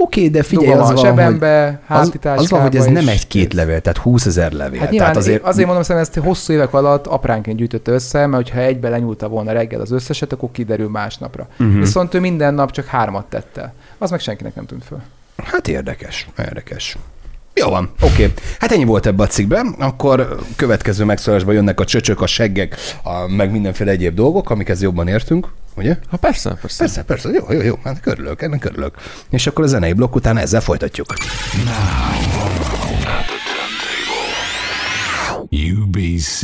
Oké, 0.02 0.28
de 0.28 0.42
figyelj, 0.42 0.66
Dugom 0.66 0.82
az 0.82 0.90
a 0.90 0.94
van, 0.94 1.04
zsebembe, 1.04 1.80
hogy, 1.86 1.96
az, 1.96 2.12
az 2.22 2.50
van, 2.50 2.60
hogy 2.60 2.76
ez 2.76 2.84
nem 2.84 3.08
egy-két 3.08 3.52
levél, 3.52 3.80
tehát 3.80 3.98
20 3.98 4.26
ezer 4.26 4.52
levél. 4.52 4.80
Hát 4.80 4.90
nyilván 4.90 5.08
tehát 5.12 5.26
azért, 5.26 5.42
azért 5.42 5.66
mondom, 5.66 5.84
hogy 5.86 5.96
ezt 5.96 6.14
hosszú 6.14 6.52
évek 6.52 6.74
alatt 6.74 7.06
apránként 7.06 7.56
gyűjtötte 7.56 7.92
össze, 7.92 8.26
mert 8.26 8.48
ha 8.48 8.60
egybe 8.60 8.88
lenyúlta 8.88 9.28
volna 9.28 9.52
reggel 9.52 9.80
az 9.80 9.90
összeset, 9.90 10.32
akkor 10.32 10.48
kiderül 10.52 10.88
másnapra. 10.88 11.48
Uh-huh. 11.58 11.78
Viszont 11.78 12.14
ő 12.14 12.20
minden 12.20 12.54
nap 12.54 12.70
csak 12.70 12.86
hármat 12.86 13.24
tette. 13.24 13.72
Az 13.98 14.10
meg 14.10 14.20
senkinek 14.20 14.54
nem 14.54 14.66
tűnt 14.66 14.84
föl. 14.84 14.98
Hát 15.44 15.68
érdekes, 15.68 16.28
érdekes. 16.38 16.96
Jó 17.54 17.68
van, 17.68 17.90
oké. 18.00 18.12
Okay. 18.12 18.32
Hát 18.58 18.72
ennyi 18.72 18.84
volt 18.84 19.06
ebbe 19.06 19.22
a 19.22 19.26
cikkben, 19.26 19.74
akkor 19.78 20.38
következő 20.56 21.04
megszólásban 21.04 21.54
jönnek 21.54 21.80
a 21.80 21.84
csöcsök, 21.84 22.20
a 22.20 22.26
seggek, 22.26 22.76
a, 23.02 23.26
meg 23.28 23.50
mindenféle 23.50 23.90
egyéb 23.90 24.14
dolgok, 24.14 24.50
amikhez 24.50 24.82
jobban 24.82 25.08
értünk, 25.08 25.48
ugye? 25.74 25.96
Ha 26.08 26.16
persze, 26.16 26.50
persze. 26.60 26.78
Persze, 26.78 27.02
persze, 27.02 27.28
jó, 27.28 27.52
jó, 27.52 27.60
jó, 27.60 27.78
hát 27.84 28.00
körülök, 28.00 28.42
ennek 28.42 28.60
körülök. 28.60 28.94
És 29.30 29.46
akkor 29.46 29.64
a 29.64 29.66
zenei 29.66 29.92
blokk 29.92 30.14
után 30.14 30.36
ezzel 30.36 30.60
folytatjuk. 30.60 31.06
UBC. 35.50 36.40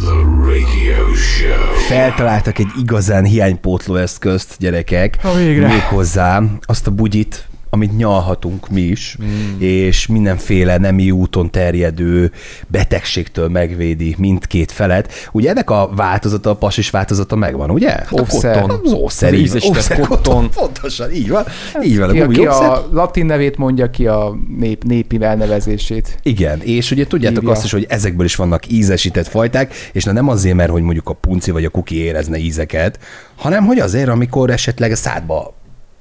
The 0.00 0.20
radio 0.44 1.14
show. 1.14 1.74
Feltaláltak 1.88 2.58
egy 2.58 2.70
igazán 2.78 3.24
hiánypótló 3.24 3.96
eszközt, 3.96 4.54
gyerekek. 4.58 5.18
Ha 5.22 5.34
végre. 5.34 5.66
Méghozzá 5.66 6.42
azt 6.60 6.86
a 6.86 6.90
bugyit, 6.90 7.48
amit 7.74 7.96
nyalhatunk 7.96 8.68
mi 8.68 8.80
is, 8.80 9.16
Mm. 9.22 9.60
és 9.60 10.06
mindenféle 10.06 10.76
nemi 10.78 11.10
úton 11.10 11.50
terjedő 11.50 12.32
betegségtől 12.68 13.48
megvédi 13.48 14.14
mindkét 14.18 14.72
felet. 14.72 15.12
Ugye 15.32 15.50
ennek 15.50 15.70
a 15.70 15.90
változata, 15.96 16.50
a 16.50 16.54
pasis 16.56 16.90
változata 16.90 17.36
megvan, 17.36 17.70
ugye? 17.70 17.90
Hát 17.90 18.12
a 18.12 18.24
kotton. 18.26 18.70
Az 18.84 18.92
ószer, 18.92 19.32
Az 19.32 19.38
így 19.38 19.64
Ószer, 19.68 19.98
kotton. 20.00 20.50
Pontosan, 20.50 21.12
így 21.12 21.28
van. 21.28 21.44
Így 21.82 21.98
van, 21.98 22.10
Ki, 22.10 22.18
gumi 22.18 22.34
ki 22.34 22.46
ószer. 22.48 22.70
a 22.70 22.88
latin 22.92 23.26
nevét 23.26 23.56
mondja, 23.56 23.90
ki 23.90 24.06
a 24.06 24.36
nép, 24.58 24.84
népi 24.84 25.18
elnevezését. 25.22 26.18
Igen, 26.22 26.60
és 26.62 26.90
ugye 26.90 27.06
tudjátok 27.06 27.38
Hívja. 27.38 27.54
azt 27.54 27.64
is, 27.64 27.72
hogy 27.72 27.86
ezekből 27.88 28.26
is 28.26 28.36
vannak 28.36 28.70
ízesített 28.70 29.28
fajták, 29.28 29.74
és 29.92 30.04
na 30.04 30.12
nem 30.12 30.28
azért, 30.28 30.56
mert 30.56 30.70
hogy 30.70 30.82
mondjuk 30.82 31.08
a 31.08 31.12
punci 31.12 31.50
vagy 31.50 31.64
a 31.64 31.68
kuki 31.70 31.96
érezne 31.96 32.38
ízeket, 32.38 32.98
hanem 33.36 33.64
hogy 33.64 33.78
azért, 33.78 34.08
amikor 34.08 34.50
esetleg 34.50 34.90
a 34.90 34.96
szádba 34.96 35.54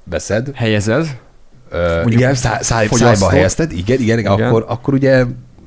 veszed, 0.04 0.50
Helyezed. 0.56 1.18
Mondjuk 1.74 2.22
igen, 2.22 2.36
szá, 2.36 2.62
száj, 2.62 2.88
fogyasztod. 2.88 3.18
szájba 3.18 3.34
helyezted, 3.34 3.72
igen, 3.72 4.00
igen. 4.00 4.20
Igen. 4.20 4.32
Akkor, 4.32 4.66
akkor 4.68 4.94
ugye 4.94 5.24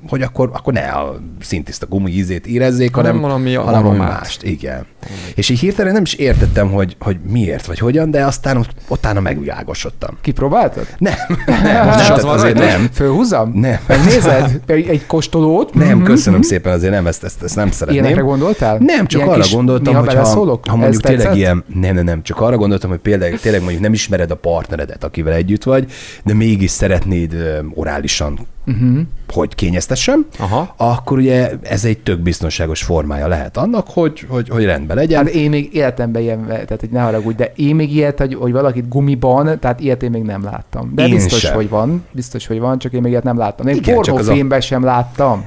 hogy 0.08 0.22
akkor, 0.22 0.50
akkor 0.52 0.72
ne 0.72 0.80
a 0.88 1.20
szintiszta 1.40 1.86
gumi 1.86 2.10
ízét 2.10 2.46
érezzék, 2.46 2.94
hanem, 2.94 3.10
Hanem 3.14 3.28
valami 3.28 3.54
hanem 3.54 3.82
valami 3.82 3.98
mást. 3.98 4.42
Igen. 4.42 4.86
És 5.34 5.48
így 5.48 5.58
hirtelen 5.58 5.92
nem 5.92 6.02
is 6.02 6.14
értettem, 6.14 6.70
hogy, 6.70 6.96
hogy 7.00 7.16
miért, 7.28 7.66
vagy 7.66 7.78
hogyan, 7.78 8.10
de 8.10 8.24
aztán 8.24 8.56
ott- 8.56 8.74
utána 8.88 9.20
megvilágosodtam. 9.20 10.16
Kipróbáltad? 10.20 10.86
Nem, 10.98 11.14
nem, 11.62 11.86
Most 11.86 11.98
nem, 11.98 12.12
az 12.12 12.22
van 12.22 12.34
azért 12.38 12.58
nem. 12.58 12.88
Fölhúzzam? 12.92 13.50
Nem. 13.54 13.78
Megnézed? 13.86 14.60
Egy, 14.66 15.06
kóstolót? 15.06 15.74
Nem, 15.74 15.96
Mhm. 15.96 16.06
köszönöm 16.06 16.42
szépen, 16.42 16.72
azért 16.72 16.92
nem, 16.92 17.06
ezt, 17.06 17.24
ezt, 17.24 17.42
ezt 17.42 17.56
nem 17.56 17.70
szeretném. 17.70 18.02
Ilyenekre 18.02 18.22
gondoltál? 18.26 18.78
Nem, 18.78 19.06
csak 19.06 19.20
Ilyen 19.20 19.32
arra 19.32 19.44
gondoltam, 19.52 19.94
hogy 19.94 20.14
ha, 20.14 20.60
ha 20.68 20.76
mondjuk 20.76 21.02
tényleg 21.02 21.20
tetszett? 21.20 21.36
ilyen, 21.36 21.64
nem, 21.74 21.94
nem, 21.94 22.04
nem, 22.04 22.22
csak 22.22 22.40
arra 22.40 22.56
gondoltam, 22.56 22.90
hogy 22.90 22.98
például 22.98 23.38
tényleg 23.38 23.60
mondjuk 23.60 23.82
nem 23.82 23.92
ismered 23.92 24.30
a 24.30 24.34
partneredet, 24.34 25.04
akivel 25.04 25.32
együtt 25.32 25.62
vagy, 25.64 25.90
de 26.24 26.34
mégis 26.34 26.70
szeretnéd 26.70 27.36
orálisan, 27.74 28.38
Uh-huh. 28.66 28.98
hogy 29.32 29.54
kényeztessem, 29.54 30.26
Aha. 30.38 30.74
akkor 30.76 31.18
ugye 31.18 31.50
ez 31.62 31.84
egy 31.84 31.98
tök 31.98 32.20
biztonságos 32.20 32.82
formája 32.82 33.26
lehet 33.28 33.56
annak, 33.56 33.86
hogy, 33.88 34.24
hogy, 34.28 34.48
hogy 34.48 34.64
rendben 34.64 34.96
legyen. 34.96 35.24
Hát 35.24 35.34
én 35.34 35.50
még 35.50 35.74
életemben 35.74 36.22
ilyen, 36.22 36.46
tehát 36.46 36.80
hogy 36.80 36.90
ne 36.90 37.00
haragudj, 37.00 37.36
de 37.36 37.52
én 37.56 37.74
még 37.74 37.94
ilyet, 37.94 38.18
hogy, 38.18 38.34
hogy 38.34 38.52
valakit 38.52 38.88
gumiban, 38.88 39.58
tehát 39.60 39.80
ilyet 39.80 40.02
én 40.02 40.10
még 40.10 40.22
nem 40.22 40.44
láttam. 40.44 40.92
De 40.94 41.06
Én 41.06 41.10
biztos, 41.14 41.38
sem. 41.40 41.54
hogy 41.54 41.68
van, 41.68 42.04
biztos, 42.12 42.46
hogy 42.46 42.58
van, 42.58 42.78
csak 42.78 42.92
én 42.92 43.00
még 43.00 43.10
ilyet 43.10 43.22
nem 43.24 43.38
láttam. 43.38 43.66
Én 43.66 43.74
Igen, 43.76 43.98
a- 43.98 44.60
sem 44.60 44.84
láttam. 44.84 45.46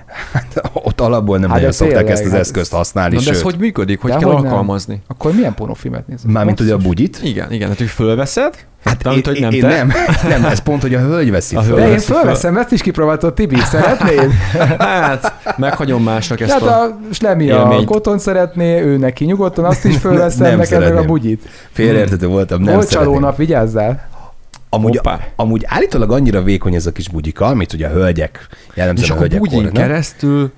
Ott 0.73 1.01
alapból 1.01 1.37
nem 1.37 1.49
Hát 1.49 1.57
nagyon 1.57 1.71
szokták 1.71 1.97
tényleg, 1.97 2.13
ezt 2.13 2.25
az 2.25 2.31
hát 2.31 2.39
eszközt 2.39 2.71
használni, 2.71 3.15
Na 3.15 3.21
de 3.21 3.29
ez 3.29 3.41
hogy 3.41 3.55
működik? 3.59 3.99
Hogy 4.01 4.11
De 4.11 4.17
kell 4.17 4.27
hogy 4.31 4.41
nem. 4.41 4.51
alkalmazni? 4.51 5.01
Akkor 5.07 5.33
milyen 5.35 5.53
pornófilmet 5.53 6.07
nézem? 6.07 6.31
Mármint 6.31 6.59
ugye 6.59 6.73
a 6.73 6.77
bugyit. 6.77 7.19
Igen, 7.23 7.51
igen, 7.51 7.67
hát 7.67 7.77
hogy 7.77 7.87
fölveszed, 7.87 8.65
Hát 8.83 9.03
Mármint, 9.03 9.27
én, 9.27 9.33
hogy 9.33 9.41
nem 9.41 9.51
én, 9.51 9.61
te. 9.61 9.67
nem, 9.67 9.91
nem, 10.41 10.45
ez 10.51 10.59
pont, 10.59 10.81
hogy 10.81 10.93
a 10.93 10.99
hölgy 10.99 11.31
veszi 11.31 11.55
A 11.55 11.61
hölgy. 11.61 11.75
De 11.79 11.85
én 11.87 11.91
veszi 11.93 12.05
föl. 12.05 12.15
fölveszem, 12.15 12.57
ezt 12.57 12.71
is 12.71 12.81
kipróbáltad, 12.81 13.33
Tibi, 13.33 13.55
szeretnéd? 13.59 14.31
hát 14.79 15.33
meghagyom 15.57 16.03
másnak 16.03 16.39
ezt 16.39 16.51
Hát 16.51 16.61
a... 16.61 16.83
a 16.83 16.97
Slemi 17.11 17.49
a 17.49 17.83
koton 17.85 18.19
szeretné, 18.19 18.81
ő 18.81 18.97
neki 18.97 19.25
nyugodtan, 19.25 19.65
azt 19.65 19.85
is 19.85 19.97
fölveszem, 20.05 20.47
Nem 20.47 20.57
nekem 20.57 20.81
meg 20.81 20.95
a 20.95 21.03
bugyit. 21.05 21.43
Félreértető 21.71 22.27
voltam, 22.27 22.61
nem 22.61 22.73
Volt 22.73 22.89
csalónap, 22.89 23.37
vigyázzál. 23.37 24.07
Amúgy, 24.69 24.95
Hoppá. 24.95 25.19
amúgy 25.35 25.63
állítólag 25.67 26.11
annyira 26.11 26.41
vékony 26.41 26.75
ez 26.75 26.85
a 26.85 26.91
kis 26.91 27.09
bugyika, 27.09 27.45
amit 27.45 27.73
ugye 27.73 27.87
a 27.87 27.91
hölgyek, 27.91 28.47
És 28.51 28.57
jellemzően 28.75 29.09
a 29.09 29.13
akkor 29.13 29.21
hölgyek 29.25 29.39
bugyin 29.39 29.61
hordnak. 29.63 29.83
keresztül 29.83 30.51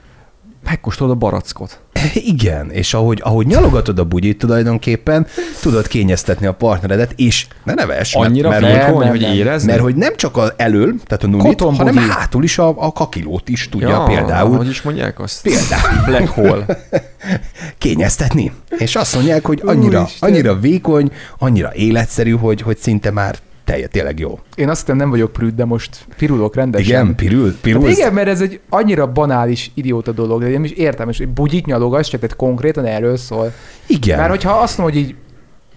megkóstolod 0.64 1.14
a 1.14 1.18
barackot. 1.18 1.80
Igen, 2.34 2.72
és 2.72 2.94
ahogy, 2.94 3.20
ahogy 3.24 3.46
nyalogatod 3.46 4.00
a 4.00 4.04
bugyit 4.04 4.38
tulajdonképpen, 4.38 5.28
tudod 5.62 5.88
kényeztetni 5.88 6.46
a 6.46 6.54
partneredet, 6.54 7.14
és 7.16 7.48
ne 7.64 7.74
neves, 7.74 8.16
Annyira 8.16 8.50
mert, 8.50 8.62
mert, 8.62 8.86
vékony, 8.86 9.00
nem, 9.00 9.10
hogy 9.10 9.22
érezni? 9.22 9.72
mert 9.72 9.82
hogy 9.82 9.96
nem 9.96 10.16
csak 10.16 10.38
az 10.38 10.54
elől, 10.58 10.94
tehát 11.06 11.36
a 11.36 11.38
Koton 11.38 11.76
hanem 11.76 11.98
hátul 11.98 12.44
is 12.44 12.58
a, 12.58 12.74
a 12.78 12.92
kakilót 12.92 13.50
is 13.50 13.70
tudja 13.70 13.90
ja, 13.90 14.04
például 14.04 14.58
Hogy 14.58 14.70
is 14.70 14.82
mondják 14.82 15.20
azt? 15.20 15.42
Például. 15.42 16.04
Black 16.08 16.28
hole. 16.28 16.66
kényeztetni. 17.78 18.52
És 18.78 18.96
azt 18.96 19.16
mondják, 19.16 19.46
hogy 19.46 19.62
annyira, 19.66 20.08
annyira 20.20 20.56
vékony, 20.56 21.12
annyira 21.38 21.74
életszerű, 21.74 22.32
hogy, 22.32 22.62
hogy 22.62 22.78
szinte 22.78 23.12
már 23.12 23.36
telje, 23.72 23.88
tényleg 23.88 24.20
jó. 24.20 24.40
Én 24.56 24.70
azt 24.70 24.80
hittem 24.80 24.96
nem 24.98 25.10
vagyok 25.10 25.32
prűd, 25.34 25.56
de 25.56 25.66
most 25.66 26.06
pirulok 26.18 26.56
rendesen. 26.56 26.86
Igen, 26.88 27.16
pirul, 27.16 27.46
Hát 27.46 27.56
pirul. 27.62 27.90
igen, 27.90 28.14
mert 28.14 28.28
ez 28.28 28.42
egy 28.42 28.60
annyira 28.70 29.12
banális, 29.12 29.72
idióta 29.74 30.12
dolog, 30.12 30.42
de 30.42 30.50
én 30.50 30.64
is 30.64 30.72
értem, 30.72 31.10
és 31.10 31.18
hogy 31.18 31.28
bugyit 31.28 31.66
nyalogass, 31.66 32.10
csak 32.10 32.20
tehát 32.20 32.36
konkrétan 32.36 32.86
erről 32.86 33.18
szól. 33.18 33.52
igen. 33.86 34.18
Mert 34.18 34.30
hogyha 34.30 34.52
azt 34.52 34.78
mondod, 34.78 34.96
hogy 34.96 35.04
így 35.06 35.16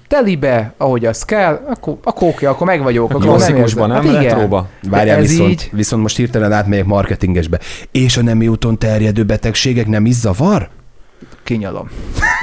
telibe, 0.08 0.72
ahogy 0.76 1.04
az 1.06 1.22
kell, 1.24 1.60
akkor, 1.68 1.96
akkor 2.02 2.28
oké, 2.28 2.46
akkor 2.46 2.66
meg 2.66 2.82
vagyok. 2.82 3.10
Akkor 3.10 3.20
nem 3.24 3.28
Klasszikusban, 3.28 3.90
érzem. 3.90 4.04
nem? 4.04 4.14
Hát. 4.14 4.24
Retróba. 4.24 4.68
Várjál, 4.90 5.20
viszont, 5.20 5.50
így- 5.50 5.70
viszont 5.72 6.02
most 6.02 6.16
hirtelen 6.16 6.52
átmegyek 6.52 6.84
marketingesbe. 6.84 7.58
És 7.92 8.16
a 8.16 8.22
nemi 8.22 8.48
úton 8.48 8.78
terjedő 8.78 9.24
betegségek 9.24 9.86
nem 9.86 10.06
is 10.06 10.14
zavar? 10.14 10.68
Kinyalom. 11.42 11.88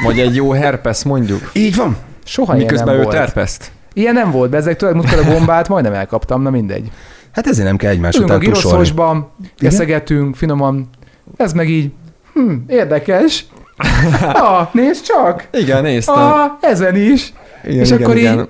Vagy 0.05 0.19
egy 0.19 0.35
jó 0.35 0.51
herpes 0.51 1.03
mondjuk. 1.03 1.49
Így 1.53 1.75
van. 1.75 1.97
Soha 2.23 2.55
Miközben 2.55 2.87
nem 2.87 2.95
ő 2.99 3.03
volt. 3.03 3.15
terpeszt. 3.15 3.71
Ilyen 3.93 4.13
nem 4.13 4.31
volt, 4.31 4.53
ezek 4.53 4.75
tudod, 4.75 4.95
múltkor 4.95 5.19
a 5.19 5.23
gombát 5.23 5.67
majdnem 5.67 5.93
elkaptam, 5.93 6.41
na 6.41 6.49
mindegy. 6.49 6.91
Hát 7.31 7.47
ezért 7.47 7.67
nem 7.67 7.77
kell 7.77 7.91
egymás 7.91 8.15
a 8.15 8.23
után 8.23 8.39
tusolni. 8.39 8.61
giroszosban, 8.61 9.31
eszegetünk 9.57 10.35
finoman, 10.35 10.89
ez 11.37 11.53
meg 11.53 11.69
így, 11.69 11.91
hm, 12.33 12.53
érdekes. 12.67 13.45
ah, 14.33 14.67
nézd 14.73 15.03
csak! 15.05 15.47
Igen, 15.51 15.81
néztem. 15.81 16.15
Ah, 16.15 16.51
ezen 16.61 16.95
is. 16.95 17.33
igen, 17.63 17.79
és 17.79 17.89
igen, 17.89 18.03
akkor 18.03 18.17
igen. 18.17 18.39
így, 18.39 18.47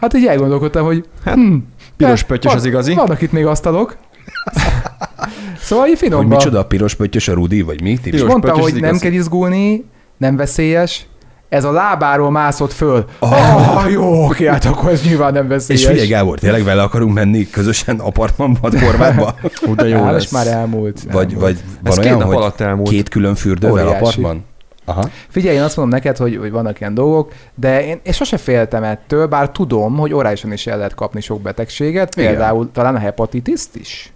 hát 0.00 0.14
így 0.14 0.26
elgondolkodtam, 0.26 0.84
hogy 0.84 1.04
Hát, 1.24 1.34
hm, 1.34 1.56
Piros 1.96 2.20
hát, 2.20 2.28
pöttyös 2.28 2.54
az 2.54 2.64
igazi. 2.64 2.94
Vannak 2.94 3.22
itt 3.22 3.32
még 3.32 3.46
asztalok. 3.46 3.96
szóval 5.66 5.86
így 5.86 5.98
Hogy 5.98 6.08
finomban. 6.08 6.28
micsoda 6.36 6.58
a 6.58 6.64
piros 6.64 6.94
pöttyös 6.94 7.28
a 7.28 7.34
Rudi, 7.34 7.62
vagy 7.62 7.82
mi? 7.82 7.98
Ti 7.98 8.08
És 8.08 8.10
Piros 8.10 8.28
mondta, 8.28 8.58
hogy 8.58 8.80
nem 8.80 8.98
kell 8.98 9.12
izgulni, 9.12 9.84
nem 10.16 10.36
veszélyes, 10.36 11.06
ez 11.50 11.64
a 11.64 11.72
lábáról 11.72 12.30
mászott 12.30 12.72
föl. 12.72 13.04
Ah. 13.18 13.56
Ah, 13.56 13.84
oh, 13.84 13.90
jó, 13.92 14.24
oké, 14.24 14.46
hát 14.46 14.64
akkor 14.64 14.90
ez 14.90 15.02
nyilván 15.02 15.32
nem 15.32 15.44
És 15.44 15.48
veszélyes. 15.50 15.84
figyelj 15.84 16.06
Gábor, 16.06 16.38
tényleg 16.38 16.64
vele 16.64 16.82
akarunk 16.82 17.14
menni 17.14 17.50
közösen 17.50 17.98
apartmanba, 17.98 18.70
Horvátba? 18.80 19.34
Hú, 19.54 19.74
de 19.74 19.88
jó 19.88 20.02
Á, 20.02 20.10
lesz. 20.10 20.30
már 20.30 20.46
elmúlt. 20.46 21.02
Vagy, 21.12 21.32
elmúlt. 21.32 21.40
vagy 21.40 21.58
van 21.82 21.92
Ez 21.92 21.96
két 21.96 22.04
olyan, 22.04 22.18
nap 22.18 22.26
hogy 22.26 22.36
alatt 22.36 22.60
elmúlt. 22.60 22.88
két 22.88 23.08
külön 23.08 23.34
fürdővel 23.34 23.84
Óriási. 23.86 23.94
apartman? 24.04 24.44
Aha. 24.84 25.08
Figyelj, 25.28 25.56
én 25.56 25.62
azt 25.62 25.76
mondom 25.76 25.94
neked, 25.94 26.16
hogy, 26.16 26.36
hogy 26.36 26.50
vannak 26.50 26.80
ilyen 26.80 26.94
dolgok, 26.94 27.32
de 27.54 27.84
én, 27.86 28.00
én 28.02 28.12
sose 28.12 28.36
féltem 28.36 28.82
ettől, 28.82 29.26
bár 29.26 29.50
tudom, 29.50 29.96
hogy 29.96 30.12
orálisan 30.12 30.52
is 30.52 30.66
el 30.66 30.76
lehet 30.76 30.94
kapni 30.94 31.20
sok 31.20 31.40
betegséget, 31.40 32.16
Igen. 32.16 32.30
például 32.30 32.70
talán 32.72 32.94
a 32.94 32.98
hepatitiszt 32.98 33.76
is. 33.76 34.12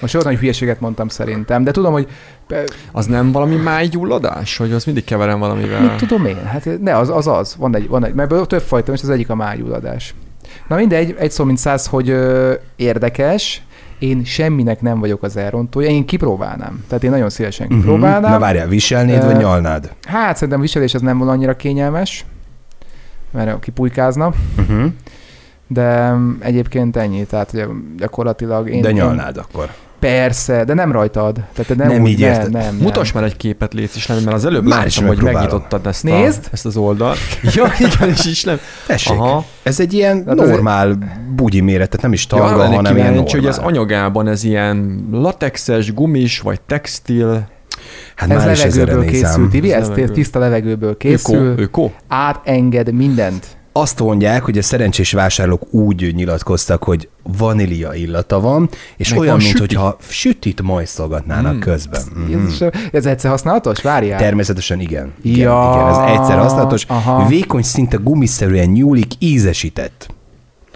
Most 0.00 0.14
olyan 0.14 0.26
nagy 0.26 0.38
hülyeséget 0.38 0.80
mondtam 0.80 1.08
szerintem, 1.08 1.64
de 1.64 1.70
tudom, 1.70 1.92
hogy 1.92 2.08
Az 2.92 3.06
nem 3.06 3.32
valami 3.32 3.54
májgyulladás? 3.54 4.56
Hogy 4.56 4.72
az 4.72 4.84
mindig 4.84 5.04
keverem 5.04 5.38
valamivel? 5.38 5.80
mit 5.80 5.96
tudom 5.96 6.26
én, 6.26 6.44
hát 6.44 6.68
ne, 6.82 6.96
az 6.96 7.08
az, 7.10 7.26
az. 7.26 7.54
Van 7.58 7.76
egy, 7.76 7.88
van 7.88 8.04
egy, 8.04 8.14
mert 8.14 8.46
több 8.48 8.60
fajta, 8.62 8.92
és 8.92 9.02
az 9.02 9.10
egyik 9.10 9.30
a 9.30 9.34
májulladás. 9.34 10.14
Na 10.68 10.76
mindegy, 10.76 11.14
egy 11.18 11.30
szó 11.30 11.44
mint 11.44 11.58
száz, 11.58 11.86
hogy 11.86 12.08
ö, 12.10 12.54
érdekes, 12.76 13.62
én 13.98 14.24
semminek 14.24 14.80
nem 14.80 15.00
vagyok 15.00 15.22
az 15.22 15.36
elrontója, 15.36 15.88
én 15.88 16.06
kipróbálnám. 16.06 16.84
Tehát 16.88 17.04
én 17.04 17.10
nagyon 17.10 17.30
szívesen 17.30 17.66
Uh-huh. 17.66 17.80
kipróbálnám. 17.82 18.30
Na 18.30 18.38
várjál, 18.38 18.68
viselnéd, 18.68 19.24
vagy 19.24 19.34
Ö, 19.34 19.38
nyalnád? 19.38 19.92
Hát 20.08 20.34
szerintem 20.34 20.60
viselés 20.60 20.94
az 20.94 21.00
nem 21.00 21.18
volna 21.18 21.32
annyira 21.32 21.56
kényelmes, 21.56 22.24
mert 23.30 23.60
kipulykázna, 23.60 24.32
Uh-huh. 24.58 24.84
de 25.66 26.12
mm, 26.12 26.32
egyébként 26.38 26.96
ennyi, 26.96 27.24
tehát 27.24 27.52
ugye 27.52 27.66
gyakorlatilag 27.96 28.68
én... 28.70 28.82
De 28.82 28.88
én, 28.88 28.94
nyalnád 28.94 29.36
akkor. 29.36 29.70
Persze, 30.00 30.64
de 30.64 30.74
nem 30.74 30.92
rajtad. 30.92 31.34
Tehát 31.54 31.76
nem, 31.76 31.88
Nem 31.88 32.02
úgy, 32.02 32.08
így 32.10 32.20
nem, 32.20 32.30
érted. 32.30 32.50
nem, 32.50 32.62
nem. 32.62 32.74
Mutass 32.76 33.12
már 33.12 33.24
egy 33.24 33.36
képet, 33.36 33.74
légy 33.74 33.90
is, 33.94 34.06
nem, 34.06 34.18
mert 34.18 34.36
az 34.36 34.44
előbb 34.44 34.64
Már 34.64 34.78
láttam, 34.84 35.06
hogy 35.06 35.22
megnyitottad 35.22 35.86
ezt, 35.86 36.02
Nézd! 36.02 36.40
a, 36.44 36.48
ezt 36.52 36.66
az 36.66 36.76
oldalt. 36.76 37.18
ja, 37.54 37.72
igen, 37.78 38.08
és 38.08 38.24
is 38.24 38.44
nem. 38.44 38.58
Tessék, 38.86 39.12
Aha. 39.18 39.44
ez 39.62 39.80
egy 39.80 39.92
ilyen 39.92 40.24
Hát 40.26 40.34
normál 40.34 40.98
bugyi 41.36 41.60
méret, 41.60 41.88
tehát 41.88 42.02
nem 42.02 42.12
is 42.12 42.26
Ja, 42.30 42.44
arra 42.44 42.56
lennék 42.56 42.74
hanem 42.76 42.96
ilyen 42.96 43.12
normál. 43.14 43.30
hogy 43.30 43.46
az 43.46 43.58
anyagában 43.58 44.28
ez 44.28 44.44
ilyen 44.44 45.06
latexes, 45.12 45.94
gumis, 45.94 46.40
vagy 46.40 46.60
textil, 46.60 47.46
Hát 48.14 48.30
Ez 48.30 48.44
levegőből 48.44 49.00
nézem. 49.04 49.06
készül, 49.30 49.48
Tibi, 49.48 49.72
Ez 49.72 49.82
ez 49.82 49.88
levegő. 49.88 50.12
tiszta 50.12 50.38
levegőből 50.38 50.88
öko, 50.88 50.96
készül, 50.98 51.54
öko. 51.58 51.90
átenged 52.08 52.92
mindent. 52.92 53.46
Azt 53.78 54.00
mondják, 54.00 54.42
hogy 54.42 54.58
a 54.58 54.62
szerencsés 54.62 55.12
vásárlók 55.12 55.72
úgy 55.72 56.14
nyilatkoztak, 56.14 56.84
hogy 56.84 57.08
vanília 57.22 57.94
illata 57.94 58.40
van, 58.40 58.68
és 58.96 59.10
Meg 59.10 59.18
olyan, 59.18 59.34
van 59.36 59.42
mint 59.44 59.56
süti. 59.56 59.74
hogyha 59.74 59.96
sütit 60.08 60.62
majszolgatnának 60.62 61.54
Mm. 61.54 61.58
közben. 61.58 62.02
Jézus, 62.28 62.60
ez 62.92 63.06
egyszer 63.06 63.30
használatos? 63.30 63.80
Várjál. 63.82 64.18
Természetesen 64.18 64.80
igen. 64.80 65.12
Igen, 65.22 65.38
Ja, 65.38 65.72
igen 65.74 65.88
ez 65.88 66.18
egyszer 66.20 66.38
használatos. 66.38 66.84
aha. 66.88 67.26
Vékony, 67.26 67.62
szinte 67.62 67.96
gumiszerűen 68.02 68.68
nyúlik, 68.68 69.12
ízesített. 69.18 70.08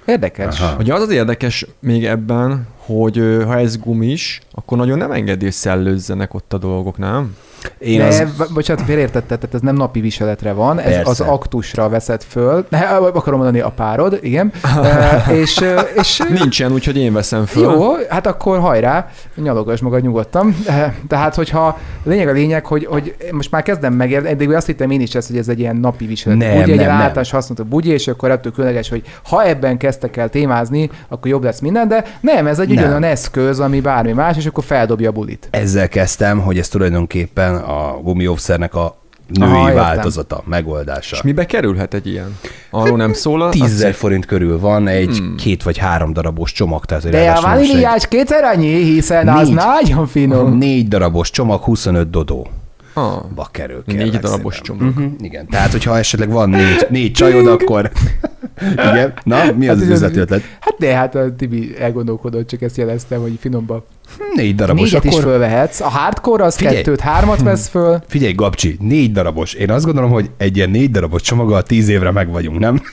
Érdekes. 0.07 0.61
Aha. 0.61 0.77
Ugye 0.79 0.95
az 0.95 1.03
az 1.03 1.11
érdekes 1.11 1.67
még 1.81 2.05
ebben, 2.07 2.67
hogy 2.77 3.17
ha 3.47 3.59
ez 3.59 3.77
gumis, 3.79 4.41
akkor 4.53 4.79
nagyon 4.79 4.99
nem 4.99 5.13
engedi, 5.13 5.45
hogy 5.45 5.55
szellőzzenek 5.55 6.35
ott 6.35 6.53
a 6.53 6.59
dolgok, 6.59 6.99
nem? 6.99 7.35
Én 7.79 7.99
de, 7.99 8.07
az... 8.07 8.25
bocsánat, 8.55 8.85
félreértetted, 8.85 9.39
tehát 9.39 9.55
ez 9.55 9.61
nem 9.61 9.75
napi 9.75 10.01
viseletre 10.01 10.53
van, 10.53 10.79
ez 10.79 10.95
Persze. 10.95 11.11
az 11.11 11.21
aktusra 11.21 11.89
veszed 11.89 12.23
föl. 12.23 12.67
Ne, 12.69 12.79
akarom 12.79 13.39
mondani 13.39 13.61
a 13.61 13.69
párod, 13.71 14.19
igen. 14.23 14.53
e, 14.83 15.25
és, 15.33 15.65
és 15.95 16.23
Nincsen, 16.29 16.73
úgyhogy 16.73 16.97
én 16.97 17.13
veszem 17.13 17.47
föl. 17.47 17.63
Jó, 17.63 17.93
hát 18.09 18.27
akkor 18.27 18.59
hajrá, 18.59 19.09
nyalogass 19.35 19.81
magad 19.81 20.03
nyugodtan. 20.03 20.57
Eh, 20.67 20.93
Tehát, 21.09 21.35
hogyha 21.35 21.79
lényeg 22.05 22.29
a 22.29 22.33
lényeg, 22.33 22.67
hogy, 22.67 22.87
hogy 22.91 23.15
most 23.31 23.51
már 23.51 23.63
kezdem 23.63 23.93
megérni, 23.93 24.29
eddig 24.29 24.53
azt 24.53 24.67
hittem 24.67 24.91
én 24.91 25.01
is 25.01 25.15
ezt, 25.15 25.29
hogy 25.29 25.37
ez 25.37 25.49
egy 25.49 25.59
ilyen 25.59 25.77
napi 25.77 26.07
viselet. 26.07 26.39
Nem, 26.39 26.59
Bugyi, 26.59 26.73
egy 26.73 26.79
nem, 26.79 26.87
nem. 26.87 26.97
általános 26.97 27.31
használat 27.31 27.65
a 27.65 27.69
bugyi, 27.69 27.91
és 27.91 28.09
akkor 28.09 28.31
ettől 28.31 28.53
különleges, 28.53 28.89
hogy 28.89 29.03
ha 29.23 29.45
ebben 29.45 29.77
kezdtek 29.77 30.17
el 30.17 30.29
témázni, 30.29 30.91
akkor 31.09 31.31
jobb 31.31 31.45
lesz 31.45 31.61
minden, 31.61 31.89
de 31.89 32.05
nem, 32.21 32.47
ez 32.47 32.59
egy 32.59 32.69
Nem. 32.69 32.77
ugyanolyan 32.77 33.03
eszköz, 33.03 33.61
ami 33.61 33.81
bármi 33.81 34.13
más, 34.13 34.37
és 34.37 34.47
akkor 34.47 34.65
feldobja 34.65 35.09
a 35.09 35.13
bulit. 35.13 35.49
Ezzel 35.51 35.89
kezdtem, 35.89 36.41
hogy 36.41 36.59
ez 36.59 36.69
tulajdonképpen 36.69 37.50
a 37.55 38.01
gumiószernek 38.03 38.75
a 38.75 38.99
női 39.27 39.49
Aha, 39.49 39.69
értem. 39.69 39.75
változata, 39.85 40.43
megoldása. 40.47 41.17
És 41.17 41.23
mibe 41.23 41.47
kerülhet 41.47 41.95
egy 41.95 42.07
ilyen? 42.07 42.39
Arról 42.71 42.97
nem 42.97 43.13
szól 43.13 43.43
a... 43.43 43.49
10 43.49 43.83
a 43.83 43.93
forint 43.93 44.27
körül 44.27 44.59
van 44.59 44.89
egy 44.89 45.17
Hmm. 45.17 45.37
két 45.37 45.63
vagy 45.63 45.79
három 45.79 46.13
darabos 46.13 46.53
csomag, 46.53 46.85
tehát 46.85 47.09
De 47.09 47.31
a 47.31 47.33
most 47.33 47.47
egy 47.47 47.53
vaníliás 47.53 48.09
kétszer 48.09 48.45
annyi, 48.45 48.75
hiszen 48.83 49.29
az 49.29 49.47
Négy. 49.49 49.57
nagyon 49.57 50.07
finom. 50.07 50.59
négy 50.59 50.89
darabos 50.89 51.31
csomag, 51.31 51.63
25 51.63 52.11
dodó. 52.11 52.49
Ah, 52.95 53.23
Ba 53.35 53.49
kerül. 53.53 53.83
Négy 53.87 54.19
darabos 54.19 54.55
szépen. 54.55 54.77
csomag. 54.79 54.95
Mhm, 54.95 55.05
igen, 55.25 55.47
tehát 55.49 55.71
hogyha 55.71 55.99
esetleg 55.99 56.31
van 56.31 56.51
négy, 56.51 56.87
négy 56.91 57.13
csajod, 57.13 57.47
akkor... 57.47 57.91
igen, 58.91 59.13
na, 59.25 59.37
mi 59.57 59.69
az 59.69 59.77
Hát 59.79 59.85
az 59.85 59.91
üzleti 59.91 60.19
ötlet? 60.19 60.43
Hát 60.61 60.75
de 60.79 60.95
hát 60.95 61.15
a 61.15 61.35
Tibi 61.37 61.75
elgondolkodott, 61.79 62.47
csak 62.49 62.63
ezt 62.63 62.77
jeleztem, 62.77 63.21
hogy 63.21 63.37
finomba. 63.41 63.85
Négy 64.35 64.55
darabos, 64.55 64.83
Négyet 64.83 65.05
is 65.05 65.11
akkor... 65.11 65.23
fölvehetsz. 65.23 65.81
A 65.81 65.89
hardcore 65.89 66.45
az 66.45 66.57
Figyelj. 66.57 66.77
kettőt, 66.77 67.01
hármat 67.01 67.43
vesz 67.43 67.69
föl. 67.69 68.03
Figyelj, 68.09 68.33
Gabcsi, 68.33 68.77
négy 68.81 69.13
darabos. 69.13 69.53
Én 69.53 69.71
azt 69.71 69.85
gondolom, 69.85 70.11
hogy 70.11 70.31
egy 70.37 70.57
ilyen 70.57 70.71
négy 70.71 70.91
darabos 70.91 71.23
csomaggal 71.23 71.63
tíz 71.63 71.89
évre 71.89 72.11
meg 72.11 72.31
vagyunk, 72.31 72.59
nem? 72.59 72.81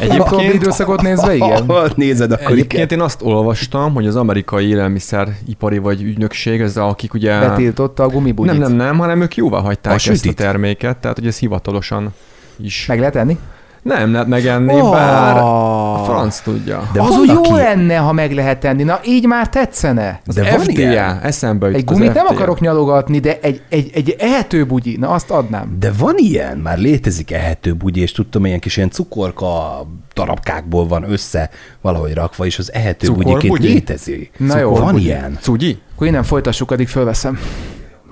Egyébként 0.00 0.54
időszakot 0.54 1.02
nézve, 1.02 1.34
igen. 1.34 1.66
Nézed, 1.94 2.32
akkor 2.32 2.52
egyébként 2.52 2.84
igen. 2.84 2.98
én 2.98 3.04
azt 3.04 3.22
olvastam, 3.22 3.94
hogy 3.94 4.06
az 4.06 4.16
amerikai 4.16 4.68
élelmiszeripari 4.68 5.78
vagy 5.78 6.02
ügynökség, 6.02 6.60
ez 6.60 6.76
a, 6.76 6.88
akik 6.88 7.14
ugye... 7.14 7.38
Betiltotta 7.38 8.02
a 8.02 8.08
gumibugyit. 8.08 8.52
nem, 8.52 8.60
nem, 8.60 8.76
nem, 8.76 8.98
hanem 8.98 9.22
ők 9.22 9.36
jóvá 9.36 9.60
hagyták 9.60 9.92
A 9.92 9.94
ezt 9.94 10.08
a 10.08 10.14
sütit? 10.14 10.36
terméket, 10.36 10.96
tehát 10.96 11.18
hogy 11.18 11.26
ez 11.26 11.38
hivatalosan 11.38 12.14
is. 12.56 12.86
Meg 12.86 12.98
lehet 12.98 13.16
enni? 13.16 13.38
Nem 13.86 14.12
lehet 14.12 14.26
megenni, 14.26 14.80
Oh. 14.80 14.90
bár 14.90 15.36
a 15.36 16.02
franc 16.04 16.40
tudja. 16.40 16.90
De 16.92 17.00
az 17.00 17.08
van, 17.08 17.18
úgy 17.18 17.26
jó 17.28 17.38
aki- 17.38 17.50
lenne, 17.52 17.96
ha 17.96 18.12
meg 18.12 18.32
lehet 18.32 18.64
enni. 18.64 18.82
Na, 18.82 19.00
így 19.04 19.26
már 19.26 19.48
tetszene. 19.48 20.20
Az 20.26 20.34
De 20.34 20.42
van 20.50 20.60
FDA, 20.60 20.72
ilyen? 20.72 21.20
eszembe 21.22 21.66
jut 21.66 21.76
Egy 21.76 21.84
gumit 21.84 22.14
nem 22.14 22.26
akarok 22.26 22.60
nyalogatni, 22.60 23.18
de 23.18 23.38
egy, 23.42 23.62
egy, 23.68 23.90
egy 23.94 24.16
ehető 24.18 24.64
bugyi, 24.64 24.96
na 24.96 25.08
azt 25.08 25.30
adnám. 25.30 25.76
De 25.78 25.92
van 25.98 26.14
ilyen, 26.16 26.56
már 26.58 26.78
létezik 26.78 27.32
ehető 27.32 27.74
bugyi, 27.74 28.00
és 28.00 28.12
tudtam, 28.12 28.44
ilyen 28.46 28.60
kis 28.60 28.76
ilyen 28.76 28.90
cukorka 28.90 29.86
darabkákból 30.14 30.86
van 30.86 31.10
össze 31.10 31.50
valahogy 31.80 32.14
rakva, 32.14 32.46
és 32.46 32.58
az 32.58 32.72
ehető 32.72 33.08
bugyiként 33.08 33.40
Cukorbugyi? 33.40 33.72
létezik. 33.72 34.32
Na 34.36 34.58
jó. 34.58 34.68
van 34.68 34.76
Cukorbugyi. 34.78 35.04
ilyen. 35.04 35.38
Cugyi? 35.40 35.78
Akkor 35.94 36.06
innen 36.06 36.22
folytassuk, 36.22 36.70
addig 36.70 36.88
fölveszem. 36.88 37.38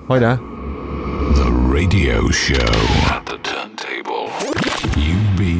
Hajrá! 0.07 0.39
The 1.33 1.49
radio 1.71 2.29
show. 2.31 2.75
At 3.15 3.23
the 3.23 3.37
turntable. 3.41 4.14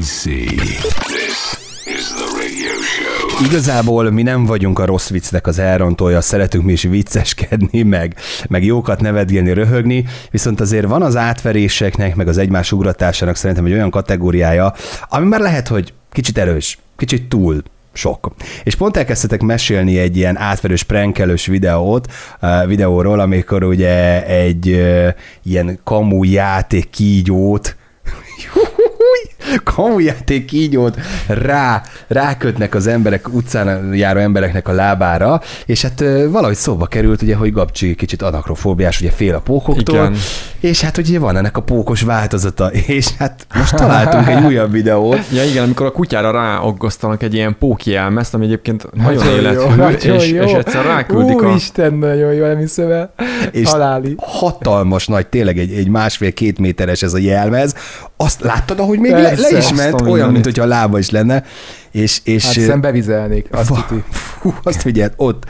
UBC. 0.06 0.24
This 0.24 1.58
is 1.86 2.08
the 2.08 2.28
radio 2.38 2.82
show. 2.82 3.46
Igazából 3.46 4.12
mi 4.12 4.22
nem 4.22 4.46
vagyunk 4.46 4.80
a 4.80 4.86
rossz 4.86 5.10
viccnek 5.10 5.48
az 5.48 5.60
elrontója, 5.60 6.22
szeretünk 6.22 6.64
mi 6.64 6.72
is 6.72 6.84
vicceskedni, 6.84 7.82
meg, 7.82 8.16
meg 8.50 8.64
jókat 8.64 9.02
nevetgélni, 9.02 9.54
röhögni, 9.54 10.06
viszont 10.32 10.62
azért 10.62 10.86
van 10.86 11.02
az 11.02 11.16
átveréseknek, 11.16 12.16
meg 12.16 12.28
az 12.28 12.38
egymás 12.38 12.72
ugratásának 12.72 13.36
szerintem 13.36 13.66
egy 13.66 13.72
olyan 13.72 13.90
kategóriája, 13.90 14.74
ami 15.10 15.28
már 15.28 15.40
lehet, 15.40 15.68
hogy 15.68 15.94
kicsit 16.12 16.38
erős, 16.38 16.78
kicsit 16.98 17.30
túl 17.30 17.64
sok. 17.94 18.34
És 18.64 18.76
pont 18.76 18.98
elkezdtetek 18.98 19.42
mesélni 19.42 19.98
egy 19.98 20.18
ilyen 20.18 20.38
átverős 20.38 20.84
prankelős 20.84 21.46
videót, 21.46 22.12
uh, 22.42 22.68
videóról, 22.68 23.20
amikor 23.20 23.64
ugye 23.64 24.26
egy 24.26 24.70
uh, 24.70 25.08
ilyen 25.44 25.80
kamu 25.84 26.24
játék 26.24 26.90
kígyót 26.90 27.76
kamujáték 29.64 30.46
kígyót 30.46 31.00
rá, 31.28 31.82
rákötnek 32.08 32.76
az 32.76 32.88
emberek, 32.88 33.34
utcán 33.34 33.94
járó 33.94 34.20
embereknek 34.20 34.68
a 34.68 34.72
lábára, 34.72 35.42
és 35.66 35.82
hát 35.82 36.04
valahogy 36.30 36.56
szóba 36.56 36.86
került, 36.86 37.22
ugye, 37.22 37.36
hogy 37.36 37.52
Gabcsi 37.52 37.96
kicsit 37.96 38.22
anakrofóbiás, 38.22 39.02
ugye 39.02 39.12
fél 39.12 39.36
a 39.36 39.40
pókoktól, 39.40 39.96
Igen. 39.96 40.16
és 40.60 40.82
hát 40.82 40.98
ugye 40.98 41.20
van 41.20 41.38
ennek 41.38 41.58
a 41.58 41.62
pókos 41.62 42.02
változata, 42.02 42.72
és 42.98 43.08
hát 43.18 43.48
most 43.54 43.76
találtunk 43.76 44.28
egy 44.28 44.44
újabb 44.50 44.72
videót, 44.72 45.20
Ja 45.32 45.44
igen, 45.44 45.64
amikor 45.64 45.86
a 45.86 45.92
kutyára 45.92 46.32
ráaggasztanak 46.32 47.24
egy 47.24 47.34
ilyen 47.34 47.56
pókjelmezt, 47.60 48.34
ami 48.34 48.46
egyébként 48.46 48.94
nagyon 48.94 49.14
Nagyon 49.14 49.32
jó, 49.32 49.38
élethű, 49.38 49.76
nagyon 49.76 50.16
és, 50.20 50.32
jó. 50.32 50.44
és 50.44 50.52
egyszer 50.52 50.86
ráküldik 50.86 51.42
a... 51.42 51.50
Úristen, 51.50 51.94
nagyon 51.94 52.34
jó, 52.34 52.44
el. 52.44 53.14
és 53.52 53.70
Haláli. 53.70 54.16
hatalmas 54.18 55.08
nagy, 55.08 55.28
tényleg 55.28 55.58
egy, 55.58 55.74
egy 55.74 55.88
másfél-két 55.88 56.60
méteres 56.60 57.02
ez 57.02 57.14
a 57.14 57.18
jelmez. 57.18 57.76
Azt 58.18 58.42
láttad, 58.42 58.80
ahogy 58.80 59.00
még 59.00 59.12
le, 59.12 59.35
Persze, 59.36 59.52
le 59.52 59.58
is 59.60 59.74
ment, 59.74 59.94
olyan, 59.94 60.04
mindenit. 60.06 60.32
mint 60.32 60.46
hogyha 60.46 60.64
a 60.64 60.68
lába 60.68 61.00
is 61.00 61.10
lenne, 61.10 61.44
és, 61.92 62.20
és 62.24 62.58
Hát 62.68 62.80
bevizelnék, 62.82 63.48
azt 63.52 63.68
Fa-. 63.68 63.86
Fú, 64.12 64.54
azt 64.64 64.82
figyeld, 64.82 65.14
ott 65.16 65.44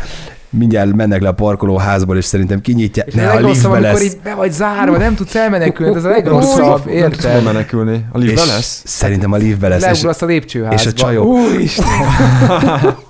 mindjárt 0.49 0.95
mennek 0.95 1.21
le 1.21 1.27
a 1.27 1.31
parkolóházból, 1.33 2.17
és 2.17 2.25
szerintem 2.25 2.61
kinyitják. 2.61 3.07
És 3.07 3.13
Ne, 3.13 3.27
a 3.27 3.31
a 3.31 3.33
legrosszabb, 3.33 3.53
liftbe 3.53 3.77
amikor 3.77 3.93
lesz. 4.01 4.03
így 4.13 4.19
be 4.23 4.33
vagy 4.33 4.51
zárva, 4.51 4.97
nem 4.97 5.15
tudsz 5.15 5.35
elmenekülni, 5.35 5.95
ez 5.95 6.03
a 6.03 6.09
legrosszabb, 6.09 6.59
Nem 6.59 6.71
tudsz 6.73 6.83
hol 6.83 6.93
érted? 6.93 7.43
menekülni. 7.43 8.05
A 8.11 8.17
liftbe 8.17 8.45
lesz? 8.45 8.81
Szerintem 8.85 9.31
a 9.31 9.35
liftbe 9.37 9.67
lesz. 9.67 9.81
Leugrasz 9.81 10.21
a 10.21 10.25
lépcsőházba. 10.25 10.75
és 10.81 10.85
a 10.85 10.93
csajok- 10.93 11.25
Úristen, 11.25 11.85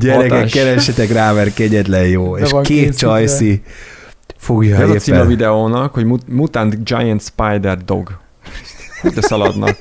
gyerekek, 0.00 0.30
hatás. 0.30 0.52
keressetek 0.52 1.12
rá, 1.12 1.32
mert 1.32 1.54
kegyetlen 1.54 2.06
jó. 2.06 2.30
Be 2.30 2.40
és 2.40 2.50
két 2.62 2.96
csajszi 2.96 3.62
fogja 4.36 4.76
Ez 4.76 4.90
a 4.90 4.94
cím 4.94 5.14
a 5.14 5.24
videónak, 5.24 5.94
hogy 5.94 6.04
Mut- 6.04 6.28
Mutant 6.28 6.84
Giant 6.84 7.22
Spider 7.22 7.78
Dog. 7.84 8.10
Hogy 9.04 9.12
de 9.12 9.20
szaladnak. 9.20 9.76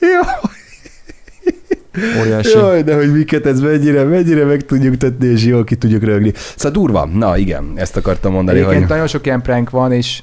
Jó, 0.00 0.20
Óriási. 2.20 2.58
Jaj, 2.58 2.82
de 2.82 2.94
hogy 2.94 3.12
miket 3.12 3.46
ez 3.46 3.60
mennyire, 3.60 4.04
mennyire 4.04 4.44
meg 4.44 4.64
tudjuk 4.64 4.96
tenni, 4.96 5.26
és 5.26 5.44
jól 5.44 5.64
ki 5.64 5.76
tudjuk 5.76 6.02
rögni. 6.02 6.32
Szóval 6.56 6.70
durva. 6.72 7.04
Na 7.04 7.36
igen, 7.36 7.72
ezt 7.74 7.96
akartam 7.96 8.32
mondani, 8.32 8.58
Egyébként 8.58 8.80
hogy... 8.80 8.90
nagyon 8.90 9.06
sok 9.06 9.26
ilyen 9.26 9.42
prank 9.42 9.70
van, 9.70 9.92
és 9.92 10.22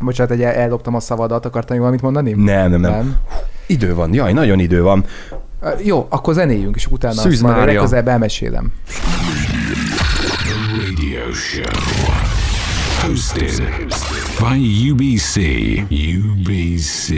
bocsánat, 0.00 0.32
egy 0.32 0.42
elloptam 0.42 0.94
a 0.94 1.00
szavadat, 1.00 1.44
akartam 1.44 1.70
még 1.70 1.78
valamit 1.78 2.02
mondani? 2.02 2.30
Nem, 2.30 2.70
nem, 2.70 2.80
nem, 2.80 2.90
nem. 2.90 3.16
Idő 3.66 3.94
van, 3.94 4.14
jaj, 4.14 4.32
nagyon 4.32 4.58
idő 4.58 4.82
van. 4.82 5.04
Jó, 5.82 6.06
akkor 6.08 6.34
zenéljünk, 6.34 6.76
és 6.76 6.86
utána 6.86 7.14
Szűz 7.14 7.32
azt 7.32 7.42
majd 7.42 7.66
legközelebb 7.66 8.08
elmesélem. 8.08 8.72
Radio 10.84 11.32
show. 11.32 11.97
Hosted 13.08 13.62
by 14.38 14.90
UBC. 14.90 15.36
UBC. 16.30 17.08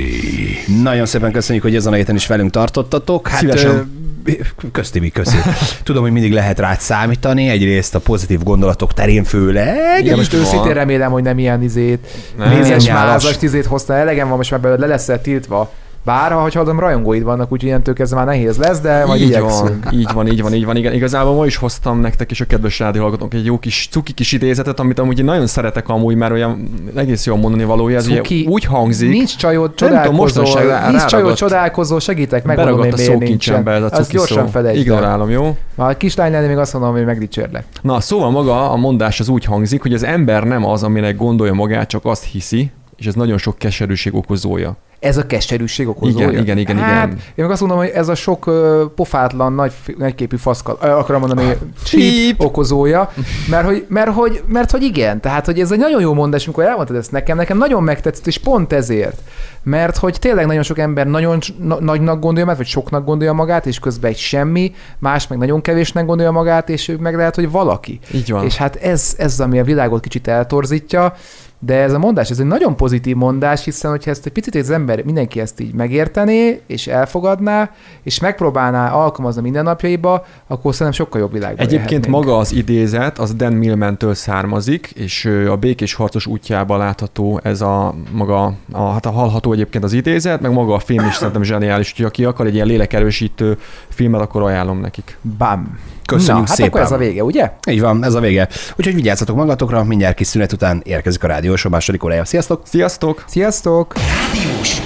Nagyon 0.82 1.06
szépen 1.06 1.32
köszönjük, 1.32 1.64
hogy 1.64 1.74
ezen 1.74 1.92
a 1.92 1.96
héten 1.96 2.14
is 2.14 2.26
velünk 2.26 2.50
tartottatok. 2.50 3.28
Hát, 3.28 3.40
Szívesen. 3.40 3.88
ö, 4.24 4.32
Kösz, 4.72 4.90
Tibi, 4.90 5.10
köszi. 5.10 5.36
Tudom, 5.82 6.02
hogy 6.02 6.12
mindig 6.12 6.32
lehet 6.32 6.58
rád 6.58 6.80
számítani, 6.80 7.48
egyrészt 7.48 7.94
a 7.94 7.98
pozitív 7.98 8.42
gondolatok 8.42 8.94
terén 8.94 9.24
főleg. 9.24 10.04
Igen, 10.04 10.16
most 10.16 10.32
van. 10.32 10.40
őszintén 10.40 10.72
remélem, 10.74 11.10
hogy 11.10 11.22
nem 11.22 11.38
ilyen 11.38 11.62
izét, 11.62 12.06
Nem, 12.38 12.60
nyálas. 12.60 12.86
mázas 12.88 13.36
izét 13.40 13.66
hoztál, 13.66 13.96
elegem 13.96 14.28
van, 14.28 14.36
most 14.36 14.50
már 14.50 14.60
belőle 14.60 14.80
le 14.80 14.86
leszel 14.86 15.20
tiltva. 15.20 15.72
Bár, 16.04 16.32
ha 16.32 16.48
hallom, 16.54 16.80
rajongóid 16.80 17.22
vannak, 17.22 17.52
úgyhogy 17.52 17.68
ilyentől 17.68 17.94
kezdve 17.94 18.16
már 18.16 18.26
nehéz 18.26 18.56
lesz, 18.56 18.80
de 18.80 19.04
majd 19.06 19.20
így 19.20 19.26
igyekszünk. 19.26 19.84
van, 19.84 19.92
így 19.94 20.12
van, 20.12 20.26
így 20.26 20.42
van, 20.42 20.54
így 20.54 20.64
van. 20.64 20.76
Igen, 20.76 20.92
igazából 20.92 21.34
ma 21.34 21.46
is 21.46 21.56
hoztam 21.56 22.00
nektek 22.00 22.30
és 22.30 22.40
a 22.40 22.44
kedves 22.44 22.78
rádióhallgatók 22.78 23.34
egy 23.34 23.44
jó 23.44 23.58
kis 23.58 23.88
cuki 23.90 24.12
kis 24.12 24.32
idézetet, 24.32 24.80
amit 24.80 24.98
amúgy 24.98 25.18
én 25.18 25.24
nagyon 25.24 25.46
szeretek 25.46 25.88
amúgy, 25.88 26.14
mert 26.14 26.32
olyan 26.32 26.68
egész 26.94 27.26
jól 27.26 27.36
mondani 27.36 27.64
valója. 27.64 27.96
Ez 27.96 28.06
ugye 28.06 28.16
Cuki. 28.16 28.46
úgy 28.50 28.64
hangzik, 28.64 29.08
Nincs 29.10 29.36
csajod, 29.36 29.70
tudom, 29.74 29.92
csodálkozó, 29.94 30.42
rá- 30.54 30.88
nincs 30.90 31.04
csajod, 31.04 31.34
csodálkozó, 31.34 31.98
segítek, 31.98 32.44
megmondom 32.44 32.74
én 32.74 32.80
miért 32.80 32.96
nincsen. 32.96 33.14
szókincsembe 33.18 33.72
ez 33.72 33.82
a 33.82 33.84
Azt 33.84 33.94
cuki 33.94 34.16
gyorsan 34.16 34.44
szó. 34.44 34.50
felejtsd 34.50 34.76
el. 34.78 34.82
Ignorálom, 34.84 35.30
jó? 35.30 35.56
Ha 35.76 35.84
a 35.84 35.96
kislány 35.96 36.32
lenni, 36.32 36.46
még 36.46 36.56
azt 36.56 36.72
mondom, 36.72 36.92
hogy 36.92 37.04
megdicsérlek. 37.04 37.64
Na, 37.82 38.00
szóval 38.00 38.30
maga 38.30 38.70
a 38.70 38.76
mondás 38.76 39.20
az 39.20 39.28
úgy 39.28 39.44
hangzik, 39.44 39.82
hogy 39.82 39.92
az 39.94 40.02
ember 40.04 40.44
nem 40.44 40.64
az, 40.64 40.82
aminek 40.82 41.16
gondolja 41.16 41.52
magát, 41.54 41.88
csak 41.88 42.04
azt 42.04 42.24
hiszi, 42.24 42.70
és 43.00 43.06
ez 43.06 43.14
nagyon 43.14 43.38
sok 43.38 43.58
keserűség 43.58 44.14
okozója. 44.14 44.76
ez 44.98 45.16
a 45.16 45.26
keserűség 45.26 45.88
okozója. 45.88 46.28
Igen, 46.28 46.42
igen, 46.42 46.58
igen, 46.58 46.76
hát, 46.76 47.06
igen. 47.06 47.18
Én 47.34 47.44
meg 47.44 47.50
azt 47.50 47.60
mondom, 47.60 47.78
hogy 47.78 47.88
ez 47.88 48.08
a 48.08 48.14
sok 48.14 48.46
ö, 48.46 48.84
pofátlan, 48.94 49.52
nagy, 49.52 49.72
nagyképű 49.98 50.36
faszkal, 50.36 50.78
ö, 50.82 50.86
akarom 50.86 51.20
mondani, 51.20 51.42
cheap 51.42 51.58
Cheap. 51.84 52.40
okozója, 52.40 53.10
mert 53.50 53.64
hogy, 53.66 53.84
mert, 53.88 54.10
hogy, 54.10 54.42
mert 54.46 54.70
hogy 54.70 54.82
igen, 54.82 55.20
tehát 55.20 55.46
hogy 55.46 55.60
ez 55.60 55.70
egy 55.72 55.78
nagyon 55.78 56.00
jó 56.00 56.14
mondás, 56.14 56.44
amikor 56.44 56.64
elmondtad 56.64 56.96
ezt 56.96 57.12
nekem, 57.12 57.36
nekem 57.36 57.58
nagyon 57.58 57.82
megtetszett, 57.82 58.26
és 58.26 58.38
pont 58.38 58.72
ezért. 58.72 59.20
Mert 59.62 59.96
hogy 59.96 60.16
tényleg 60.18 60.46
nagyon 60.46 60.62
sok 60.62 60.78
ember 60.78 61.06
nagyon 61.06 61.38
na- 61.58 61.80
nagynak 61.80 62.20
gondolja 62.20 62.44
magát, 62.44 62.60
vagy 62.60 62.66
soknak 62.70 63.04
gondolja 63.04 63.32
magát, 63.32 63.66
és 63.66 63.78
közben 63.78 64.10
egy 64.10 64.18
semmi, 64.18 64.72
más 64.98 65.26
meg 65.26 65.38
nagyon 65.38 65.60
kevésnek 65.60 66.06
gondolja 66.06 66.32
magát, 66.32 66.68
és 66.68 66.88
ő 66.88 66.96
meg 66.96 67.16
lehet, 67.16 67.34
hogy 67.34 67.50
valaki. 67.50 67.98
Így 68.14 68.30
van. 68.30 68.44
És 68.44 68.56
hát 68.56 68.76
ez, 68.76 69.14
ez, 69.18 69.40
ami 69.40 69.58
a 69.58 69.64
világot 69.64 70.02
kicsit 70.02 70.28
eltorzítja, 70.28 71.14
de 71.62 71.74
ez 71.74 71.92
a 71.92 71.98
mondás, 71.98 72.30
ez 72.30 72.38
egy 72.38 72.46
nagyon 72.46 72.76
pozitív 72.76 73.16
mondás, 73.16 73.64
hiszen 73.64 73.90
hogyha 73.90 74.10
ezt 74.10 74.26
egy 74.26 74.32
picit 74.32 74.54
az 74.54 74.70
ember, 74.70 75.04
mindenki 75.04 75.40
ezt 75.40 75.60
így 75.60 75.74
megértené, 75.74 76.60
és 76.66 76.86
elfogadná, 76.86 77.70
és 78.02 78.20
megpróbálná 78.20 78.90
alkalmazni 78.90 79.42
mindennapjaiba, 79.42 80.26
akkor 80.46 80.74
szerintem 80.74 81.04
sokkal 81.04 81.20
jobb 81.20 81.32
világban 81.32 81.66
Egyébként 81.66 81.90
élhetnénk. 81.90 82.14
maga 82.24 82.38
az 82.38 82.52
idézet, 82.52 83.18
az 83.18 83.34
Dan 83.34 83.52
Millman-től 83.52 84.14
származik, 84.14 84.90
és 84.94 85.24
a 85.24 85.56
Békés 85.56 85.94
Harcos 85.94 86.26
útjában 86.26 86.78
látható 86.78 87.40
ez 87.42 87.60
a 87.60 87.94
maga, 88.12 88.54
a, 88.72 88.90
hát 88.90 89.06
a 89.06 89.10
hallható 89.10 89.52
egyébként 89.52 89.84
az 89.84 89.92
idézet, 89.92 90.40
meg 90.40 90.52
maga 90.52 90.74
a 90.74 90.78
film 90.78 91.06
is 91.06 91.14
szerintem 91.14 91.42
zseniális, 91.42 91.90
úgyhogy 91.90 92.06
aki 92.06 92.24
akar 92.24 92.46
egy 92.46 92.54
ilyen 92.54 92.66
lélekerősítő 92.66 93.58
filmet, 93.88 94.20
akkor 94.20 94.42
ajánlom 94.42 94.80
nekik. 94.80 95.18
Bam. 95.38 95.78
Köszönjük 96.10 96.42
Na, 96.42 96.48
hát 96.48 96.56
szépen. 96.56 96.68
akkor 96.70 96.80
ez 96.80 96.92
a 96.92 96.96
vége, 96.96 97.24
ugye? 97.24 97.50
Így 97.70 97.80
van, 97.80 98.04
ez 98.04 98.14
a 98.14 98.20
vége. 98.20 98.48
Úgyhogy 98.76 98.94
vigyázzatok 98.94 99.36
magatokra, 99.36 99.84
mindjárt 99.84 100.16
kis 100.16 100.26
szünet 100.26 100.52
után 100.52 100.80
érkezik 100.84 101.24
a 101.24 101.26
rádiósó 101.26 101.68
második 101.70 102.04
órája. 102.04 102.24
Sziasztok! 102.24 102.62
Sziasztok! 102.64 103.24
Sziasztok! 103.26 103.94
Rádiós 103.94 104.80